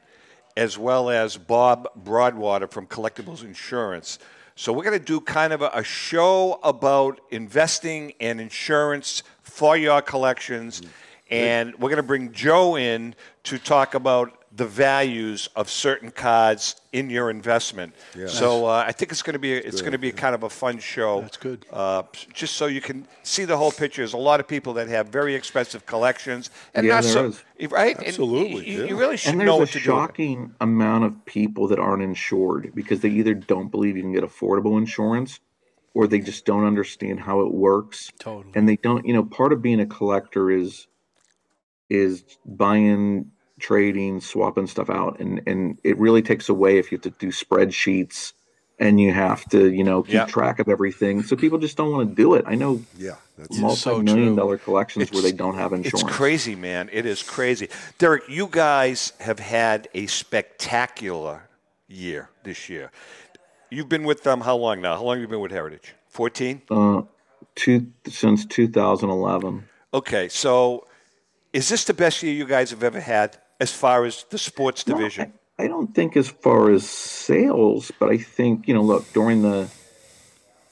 [0.55, 4.19] as well as Bob Broadwater from Collectibles Insurance.
[4.55, 9.75] So we're going to do kind of a, a show about investing and insurance for
[9.75, 10.83] your collections.
[11.31, 13.15] And we're going to bring Joe in
[13.45, 17.93] to talk about the values of certain cards in your investment.
[18.15, 18.27] Yeah.
[18.27, 20.49] So uh, I think it's going to be it's going to be kind of a
[20.49, 21.21] fun show.
[21.21, 21.65] That's good.
[21.71, 24.01] Uh, just so you can see the whole picture.
[24.01, 27.25] There's a lot of people that have very expensive collections, and Yeah, not so
[27.59, 27.71] is.
[27.71, 27.97] right.
[27.99, 28.85] Absolutely, you, yeah.
[28.89, 29.83] you really should and know there's what a to do.
[29.85, 34.23] shocking amount of people that aren't insured because they either don't believe you can get
[34.23, 35.39] affordable insurance
[35.95, 38.51] or they just don't understand how it works Totally.
[38.55, 40.87] and they don't you know part of being a collector is
[41.89, 43.31] is buying
[43.63, 47.29] trading swapping stuff out and and it really takes away if you have to do
[47.29, 48.33] spreadsheets
[48.79, 50.25] and you have to you know keep Yeah.
[50.25, 53.57] track of everything so people just don't want to do it i know Yeah, that's
[53.57, 54.35] multi-million true.
[54.35, 56.03] dollar collections where they don't have insurance.
[56.03, 56.89] It's crazy, man.
[56.91, 57.69] It is crazy.
[57.99, 61.43] Derek, you guys have had a spectacular
[61.87, 62.91] year this year.
[63.71, 64.95] You've been with them how long now?
[64.97, 65.93] How long have you been with Heritage?
[66.09, 66.61] 14?
[66.69, 67.01] uh
[67.55, 70.85] two since 2011 Okay, so
[71.53, 74.87] is this the best year you guys have ever had as far as the sports
[74.87, 75.33] No, division?
[75.57, 79.41] I, I don't think as far as sales, but I think, you know, look, during
[79.41, 79.69] the,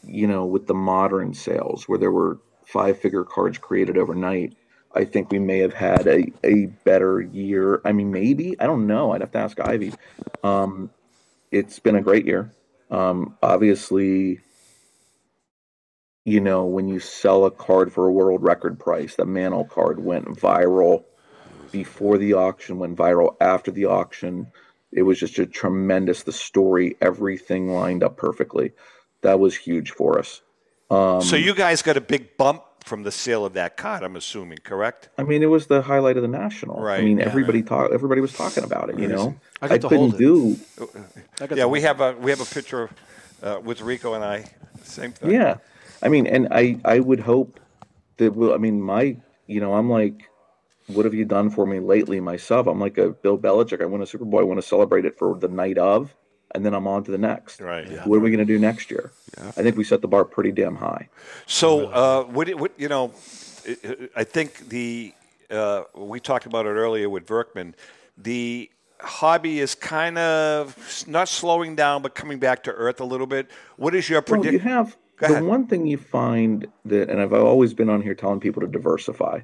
[0.04, 4.56] you know, with the modern sales where there were five figure cards created overnight,
[4.94, 7.82] I think we may have had a, a better year.
[7.86, 9.12] I mean, maybe, I don't know.
[9.12, 9.94] I'd have to ask Ivy.
[10.44, 10.90] Um,
[11.52, 12.52] it's been a great year.
[12.90, 14.40] Um, obviously,
[16.26, 20.04] you know, when you sell a card for a world record price, the Mantle card
[20.04, 21.06] went viral
[21.72, 24.48] before the auction, went viral after the auction.
[24.92, 28.74] It was just a tremendous, the story, everything lined up perfectly.
[29.22, 30.42] That was huge for us.
[30.90, 34.16] Um, so you guys got a big bump from the sale of that card, I'm
[34.16, 35.08] assuming, correct?
[35.18, 36.82] I mean, it was the highlight of the national.
[36.82, 37.00] Right.
[37.00, 38.98] I mean, yeah, everybody talk, everybody was talking about it.
[39.00, 40.18] You know, I got to couldn't hold it.
[40.18, 40.60] do.
[41.40, 42.90] I got Yeah, the- we have a we have a picture
[43.44, 44.46] uh, with Rico and I.
[44.84, 45.32] Same thing.
[45.32, 45.58] Yeah,
[46.02, 47.60] I mean, and I I would hope
[48.18, 48.36] that.
[48.36, 49.16] Will I mean, my
[49.46, 50.28] you know, I'm like,
[50.94, 52.68] what have you done for me lately, myself?
[52.68, 53.82] I'm like a Bill Belichick.
[53.82, 54.40] I win a Super Bowl.
[54.40, 56.16] I want to celebrate it for the night of,
[56.54, 57.60] and then I'm on to the next.
[57.62, 57.88] Right.
[58.08, 59.12] What are we going to do next year?
[59.40, 61.10] I think we set the bar pretty damn high.
[61.46, 63.14] So, uh, what, what you know,
[64.16, 65.14] I- think the
[65.50, 67.74] uh, we talked about it earlier with Verkman.
[68.18, 68.70] The
[69.00, 73.50] hobby is kind of not slowing down, but coming back to earth a little bit.
[73.78, 77.74] What is your Well, you have the one thing you find that, and I've always
[77.74, 79.42] been on here telling people to diversify.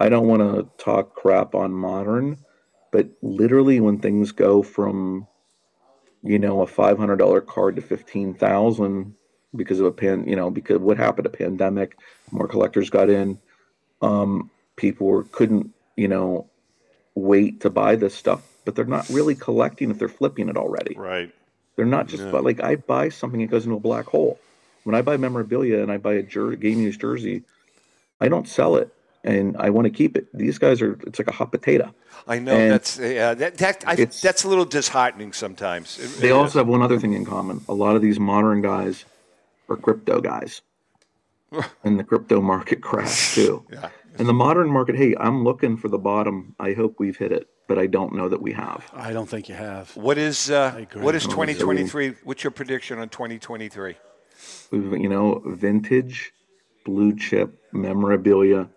[0.00, 2.38] I don't want to talk crap on modern,
[2.90, 5.28] but literally when things go from,
[6.22, 9.14] you know, a five hundred dollar card to fifteen thousand
[9.54, 11.98] because of a pan, you know, because what happened, a pandemic,
[12.30, 13.38] more collectors got in,
[14.00, 16.48] um, people were, couldn't, you know,
[17.14, 20.94] wait to buy this stuff, but they're not really collecting if they're flipping it already.
[20.96, 21.30] Right.
[21.76, 22.30] They're not just Yeah.
[22.30, 24.40] but like I buy something, it goes into a black hole.
[24.84, 27.42] When I buy memorabilia and I buy a jer- game used jersey,
[28.18, 28.94] I don't sell it
[29.24, 30.26] and I want to keep it.
[30.36, 31.94] These guys are it's like a hot potato.
[32.26, 35.98] I know And that's yeah, that, that I, that's a little disheartening sometimes.
[35.98, 36.54] It- They it also is.
[36.54, 37.60] have one other thing in common.
[37.68, 39.04] A lot of these modern guys
[39.68, 40.62] are crypto guys.
[41.84, 43.64] and the crypto market crashed too.
[43.72, 43.88] Yeah.
[44.18, 46.54] And the modern market, hey, I'm looking for the bottom.
[46.58, 48.84] I hope we've hit it, but I don't know that we have.
[48.92, 49.96] I don't think you have.
[49.96, 52.16] What is uh, what is No, 2023?
[52.24, 53.94] What's your prediction on 2023?
[54.72, 56.32] You know, vintage,
[56.84, 58.68] blue chip memorabilia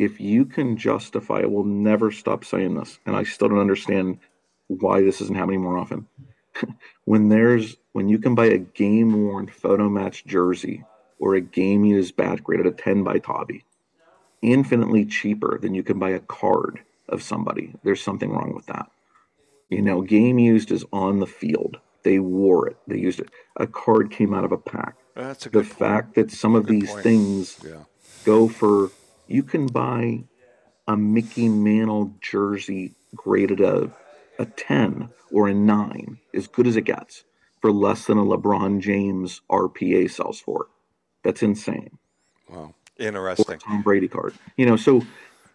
[0.00, 4.18] if you can justify, I will never stop saying this, and I still don't understand
[4.66, 6.06] why this isn't happening more often.
[7.04, 10.84] when there's when you can buy a game worn photo match jersey
[11.18, 13.66] or a game used bat grade at a 10 by Tobby,
[14.40, 17.74] infinitely cheaper than you can buy a card of somebody.
[17.82, 18.90] There's something wrong with that.
[19.68, 21.76] You know, game used is on the field.
[22.04, 22.78] They wore it.
[22.88, 23.28] They used it.
[23.56, 24.96] A card came out of a pack.
[25.14, 25.74] That's a the point.
[25.74, 27.02] fact that some of Good these point.
[27.02, 27.84] things Yeah.
[28.24, 28.90] go for
[29.30, 30.24] you can buy
[30.86, 33.92] a Mickey Mantle jersey graded a
[34.38, 37.24] a 10 or a 9 as good as it gets
[37.60, 40.68] for less than a LeBron James RPA sells for.
[41.22, 41.98] That's insane.
[42.48, 42.74] Wow.
[42.98, 43.54] Or Interesting.
[43.54, 44.34] a Tom Brady card.
[44.56, 45.02] You know, so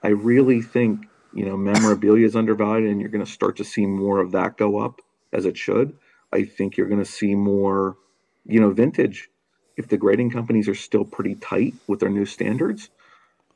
[0.04, 3.88] I really think, you know, memorabilia is undervalued and you're going to start to see
[3.88, 5.02] more of that go up
[5.34, 5.98] as it should.
[6.32, 7.98] I think you're going to see more,
[8.46, 9.30] you know, vintage.
[9.78, 12.90] If the grading companies are still pretty tight with their new standards,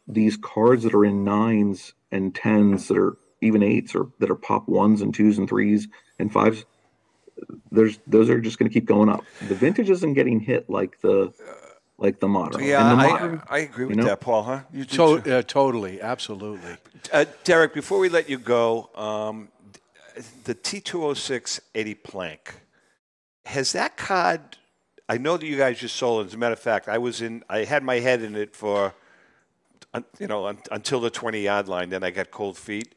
[0.09, 4.35] these cards that are in nines and tens that are even eights or that are
[4.35, 5.87] pop ones and twos and threes
[6.17, 6.65] and fives,
[7.71, 9.23] there's those are just going to keep going up.
[9.47, 11.31] The vintage isn't getting hit like the
[11.97, 12.63] like the modern.
[12.63, 14.07] Yeah, the I, modern, I agree with you know?
[14.09, 14.43] that, Paul.
[14.43, 14.61] Huh?
[14.73, 15.31] You To- too?
[15.33, 16.77] uh, totally, absolutely.
[17.13, 19.49] Uh, Derek, before we let you go, um,
[20.45, 22.55] the T206 Eddie Plank,
[23.45, 24.57] has that card?
[25.07, 26.27] I know that you guys just sold it.
[26.27, 27.43] As a matter of fact, I was in.
[27.49, 28.93] I had my head in it for, un-
[30.19, 31.89] you know, un, until the 20 yard line.
[31.89, 32.95] Then I got cold feet.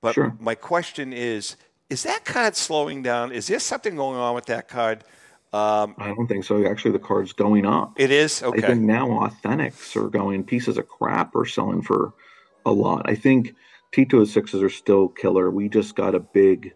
[0.00, 0.36] But Sure.
[0.40, 1.56] my question is:
[1.90, 3.32] Is that card slowing down?
[3.32, 5.04] Is there something going on with that card?
[5.52, 6.66] Um, I don't think so.
[6.66, 7.92] Actually, the card's going up.
[7.98, 8.64] it is Okay.
[8.64, 12.14] I think now authentics are going pieces of crap are selling for
[12.64, 13.02] a lot.
[13.08, 13.54] I think
[13.92, 15.50] T206s are still killer.
[15.50, 16.72] We just got a big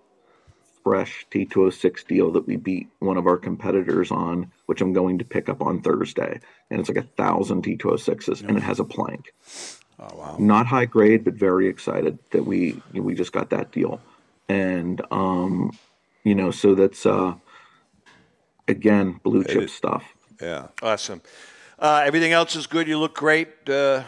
[0.86, 5.24] fresh T206 deal that we beat one of our competitors on, which I'm going to
[5.24, 6.38] pick up on Thursday.
[6.70, 9.34] And it's like a thousand T206s and it has a plank.
[9.98, 10.36] Oh wow.
[10.38, 14.00] Not high grade, but very excited that we we just got that deal.
[14.48, 15.76] And um,
[16.22, 17.34] you know, so that's uh
[18.68, 20.04] again blue chip stuff.
[20.40, 20.68] Yeah.
[20.82, 21.20] Awesome.
[21.80, 22.86] Uh, everything else is good.
[22.86, 23.68] You look great.
[23.68, 24.04] Uh,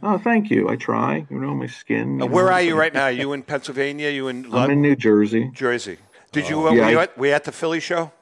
[0.00, 0.68] Oh, thank you.
[0.68, 1.26] I try.
[1.28, 2.22] You know, my skin.
[2.22, 3.08] Uh, where know, are you right now?
[3.08, 4.10] you in Pennsylvania?
[4.10, 4.54] You in?
[4.54, 5.50] I'm in New Jersey.
[5.52, 5.98] Jersey.
[6.32, 6.56] Did you?
[6.66, 6.68] Oh.
[6.68, 8.12] Uh, Yeah, were, you I- at, were you at the Philly show?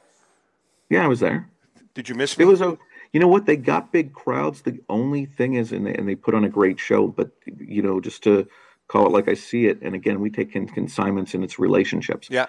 [0.88, 1.48] Yeah, I was there.
[1.94, 2.44] Did you miss me?
[2.44, 2.76] It was a.
[3.12, 3.46] You know what?
[3.46, 4.62] They got big crowds.
[4.62, 7.06] The only thing is, and they, and they put on a great show.
[7.08, 8.46] But you know, just to
[8.88, 12.28] call it like I see it, and again, we take in consignments and its relationships.
[12.30, 12.46] Yeah.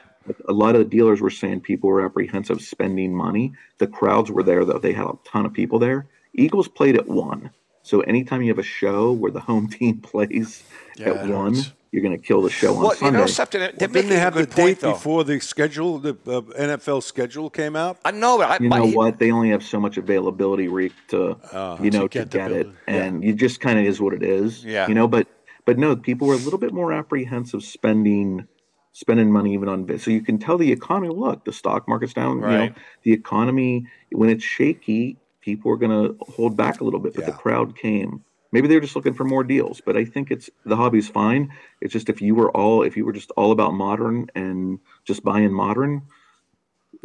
[0.49, 3.53] A lot of the dealers were saying people were apprehensive spending money.
[3.77, 6.07] The crowds were there though; they had a ton of people there.
[6.33, 7.49] Eagles played at one,
[7.81, 10.63] so anytime you have a show where the home team plays
[10.97, 11.71] Yeah, at one, hurts.
[11.97, 13.19] You're going to kill the show on Well, you Sunday.
[13.19, 13.59] know something.
[13.59, 14.93] They're Well, didn't they have the good point, date though.
[14.93, 17.97] before the schedule, the uh, NFL schedule came out?
[18.05, 18.39] I know.
[18.41, 19.17] I, you my- know what?
[19.17, 21.37] They only have so much availability, Reek, to
[21.81, 22.75] you know to to get the get it, building.
[22.87, 24.63] and you just kind of is what it is.
[24.63, 24.87] Yeah.
[24.87, 25.27] You know, but
[25.65, 28.47] but no, people were a little bit more apprehensive spending
[28.93, 30.03] spending money even on vis.
[30.03, 31.09] So you can tell the economy.
[31.13, 32.35] Look, the stock market's down.
[32.37, 32.75] You know, Right.
[33.03, 37.13] the economy when it's shaky, people are going to hold back a little bit.
[37.15, 38.23] But the crowd came.
[38.51, 41.51] Maybe they're just looking for more deals, but I think it's the hobby's fine.
[41.81, 45.23] It's just if you were all if you were just all about modern and just
[45.23, 46.03] buying modern,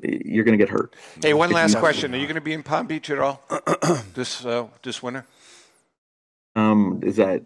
[0.02, 0.94] you're going to get hurt.
[1.20, 2.14] Hey, one If last question.
[2.14, 3.42] Are you going to be in Palm Beach at all
[4.14, 5.26] this uh, this winter?
[6.54, 7.42] Um, is that?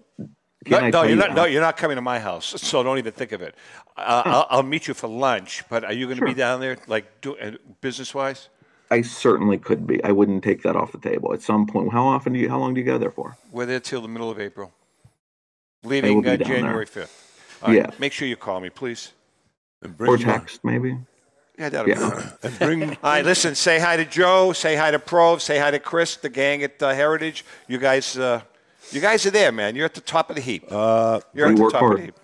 [0.69, 1.29] No, I no, you're you not.
[1.29, 1.35] that?
[1.37, 2.55] No, you're not coming to my house.
[2.67, 3.55] So don't even think of it.
[3.97, 5.63] Uh, I'll, I'll meet you for lunch.
[5.69, 8.49] But are you going to be down there, like, do, uh, business wise?
[8.91, 10.03] I certainly could be.
[10.05, 11.33] I wouldn't take that off the table.
[11.33, 12.49] At some point, how often do you?
[12.49, 13.37] How long do you go there for?
[13.51, 14.73] We're there till the middle of April,
[15.83, 16.37] leaving be uh.
[16.37, 17.59] January fifth.
[17.63, 17.91] All right, Yeah.
[17.99, 19.13] Make sure you call me, please.
[19.83, 20.99] And Or text, maybe.
[21.59, 22.31] Yeah, that'll Yeah.
[22.43, 22.49] be.
[22.49, 23.55] And bring All right, listen.
[23.55, 24.53] Say hi to Joe.
[24.53, 25.41] Say hi to Prove.
[25.43, 27.45] Say hi to Chris, the gang at uh, Heritage.
[27.67, 28.43] You guys, uh,
[28.93, 29.75] you guys are there, man.
[29.75, 30.65] You're at the top of the heap.
[30.71, 31.99] uh, You're we at the work top of hard.
[31.99, 32.15] the heap.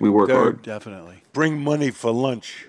[0.00, 0.62] We work Derek, hard.
[0.62, 1.22] Definitely.
[1.32, 2.66] bring money for lunch.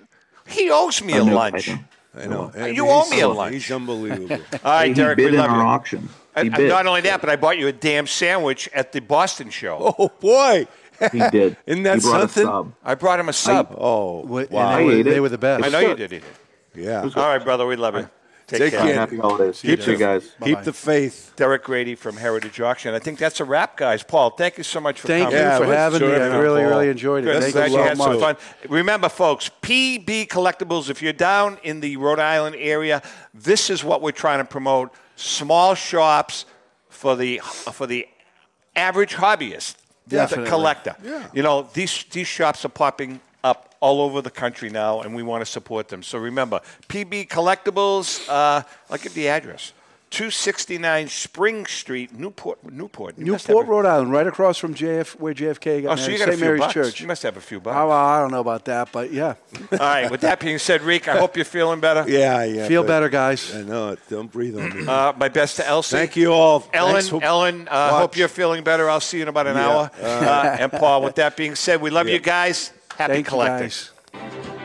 [0.47, 1.69] He owes me I a know, lunch.
[2.17, 2.51] I know.
[2.55, 2.65] I know.
[2.67, 3.53] You owe me a so- lunch.
[3.53, 4.31] He's unbelievable.
[4.35, 5.63] All right, Hey, he Derek, bid we in love our you.
[5.67, 5.99] auction.
[6.01, 6.69] He And- and bid.
[6.69, 9.95] not only that, but I bought you a damn sandwich at the Boston show.
[9.99, 10.67] oh boy,
[11.11, 11.57] He did.
[11.65, 12.43] Isn't that he something?
[12.43, 12.73] a sub.
[12.83, 13.75] I brought him a sub.
[13.77, 14.39] oh wow.
[14.39, 14.49] and
[14.79, 15.19] they, were, ate they it.
[15.19, 15.63] were the best.
[15.65, 16.81] I know you did eat it.
[16.83, 17.01] yeah.
[17.01, 18.09] All right, brother, we love you.
[18.47, 18.81] Take, Take care.
[18.83, 18.93] care.
[18.93, 19.63] Happy holidays.
[19.63, 20.27] you, you guys.
[20.39, 20.45] Bye-bye.
[20.45, 21.33] Keep the faith.
[21.35, 22.93] Derek Grady from Heritage Auction.
[22.93, 24.03] I think that's a wrap, guys.
[24.03, 25.39] Paul, thank you so much for Thank coming.
[25.39, 26.07] you Yeah, for having me.
[26.13, 26.69] I really, Paul.
[26.69, 27.27] really enjoyed it.
[27.27, 27.41] Good.
[27.41, 28.37] Thank Glad you you so had some fun.
[28.69, 33.01] Remember, folks, PB Collectibles, if you're down in the Rhode Island area,
[33.33, 34.91] this is what we're trying to promote.
[35.15, 36.45] Small shops
[36.89, 38.07] for the for the
[38.75, 39.75] average hobbyist,
[40.05, 40.49] the- the Definitely.
[40.51, 40.95] collector.
[41.33, 45.21] You know, these these shops are popping up all over the country now, and we
[45.23, 46.01] want to support them.
[46.03, 49.71] So remember, PB Collectibles, uh, I'll give the address.
[50.11, 52.63] 269 Spring Street, Newport.
[52.71, 53.17] Newport.
[53.17, 55.95] You must have Newport, a- Rhode Island, right across from JF, where JFK got Oh,
[56.01, 56.37] so you married, got a St.
[56.37, 56.73] few Mary's bucks.
[56.73, 57.01] Church.
[57.01, 57.75] You must have a few bucks.
[57.77, 59.33] Oh, well, I don't know about that, but yeah.
[59.73, 60.09] All right.
[60.09, 62.05] With that being said, Reek, I hope you're feeling better.
[62.09, 62.67] Yeah, yeah.
[62.67, 63.53] Feel but- better, guys.
[63.53, 63.99] I know it.
[64.09, 64.87] Don't breathe on me.
[64.87, 65.97] Uh, my best to Elsie.
[65.97, 66.63] Thank you all.
[66.71, 68.01] Ellen, Thanks for- Ellen, uh, Watch.
[68.01, 68.89] hope you're feeling better.
[68.89, 69.67] I'll see you in about an Yeah.
[69.67, 69.91] hour.
[70.01, 72.13] Uh, Uh, and Paul, with that being said, we love Yeah.
[72.13, 72.71] you guys.
[72.97, 74.64] Happy Thank collecting.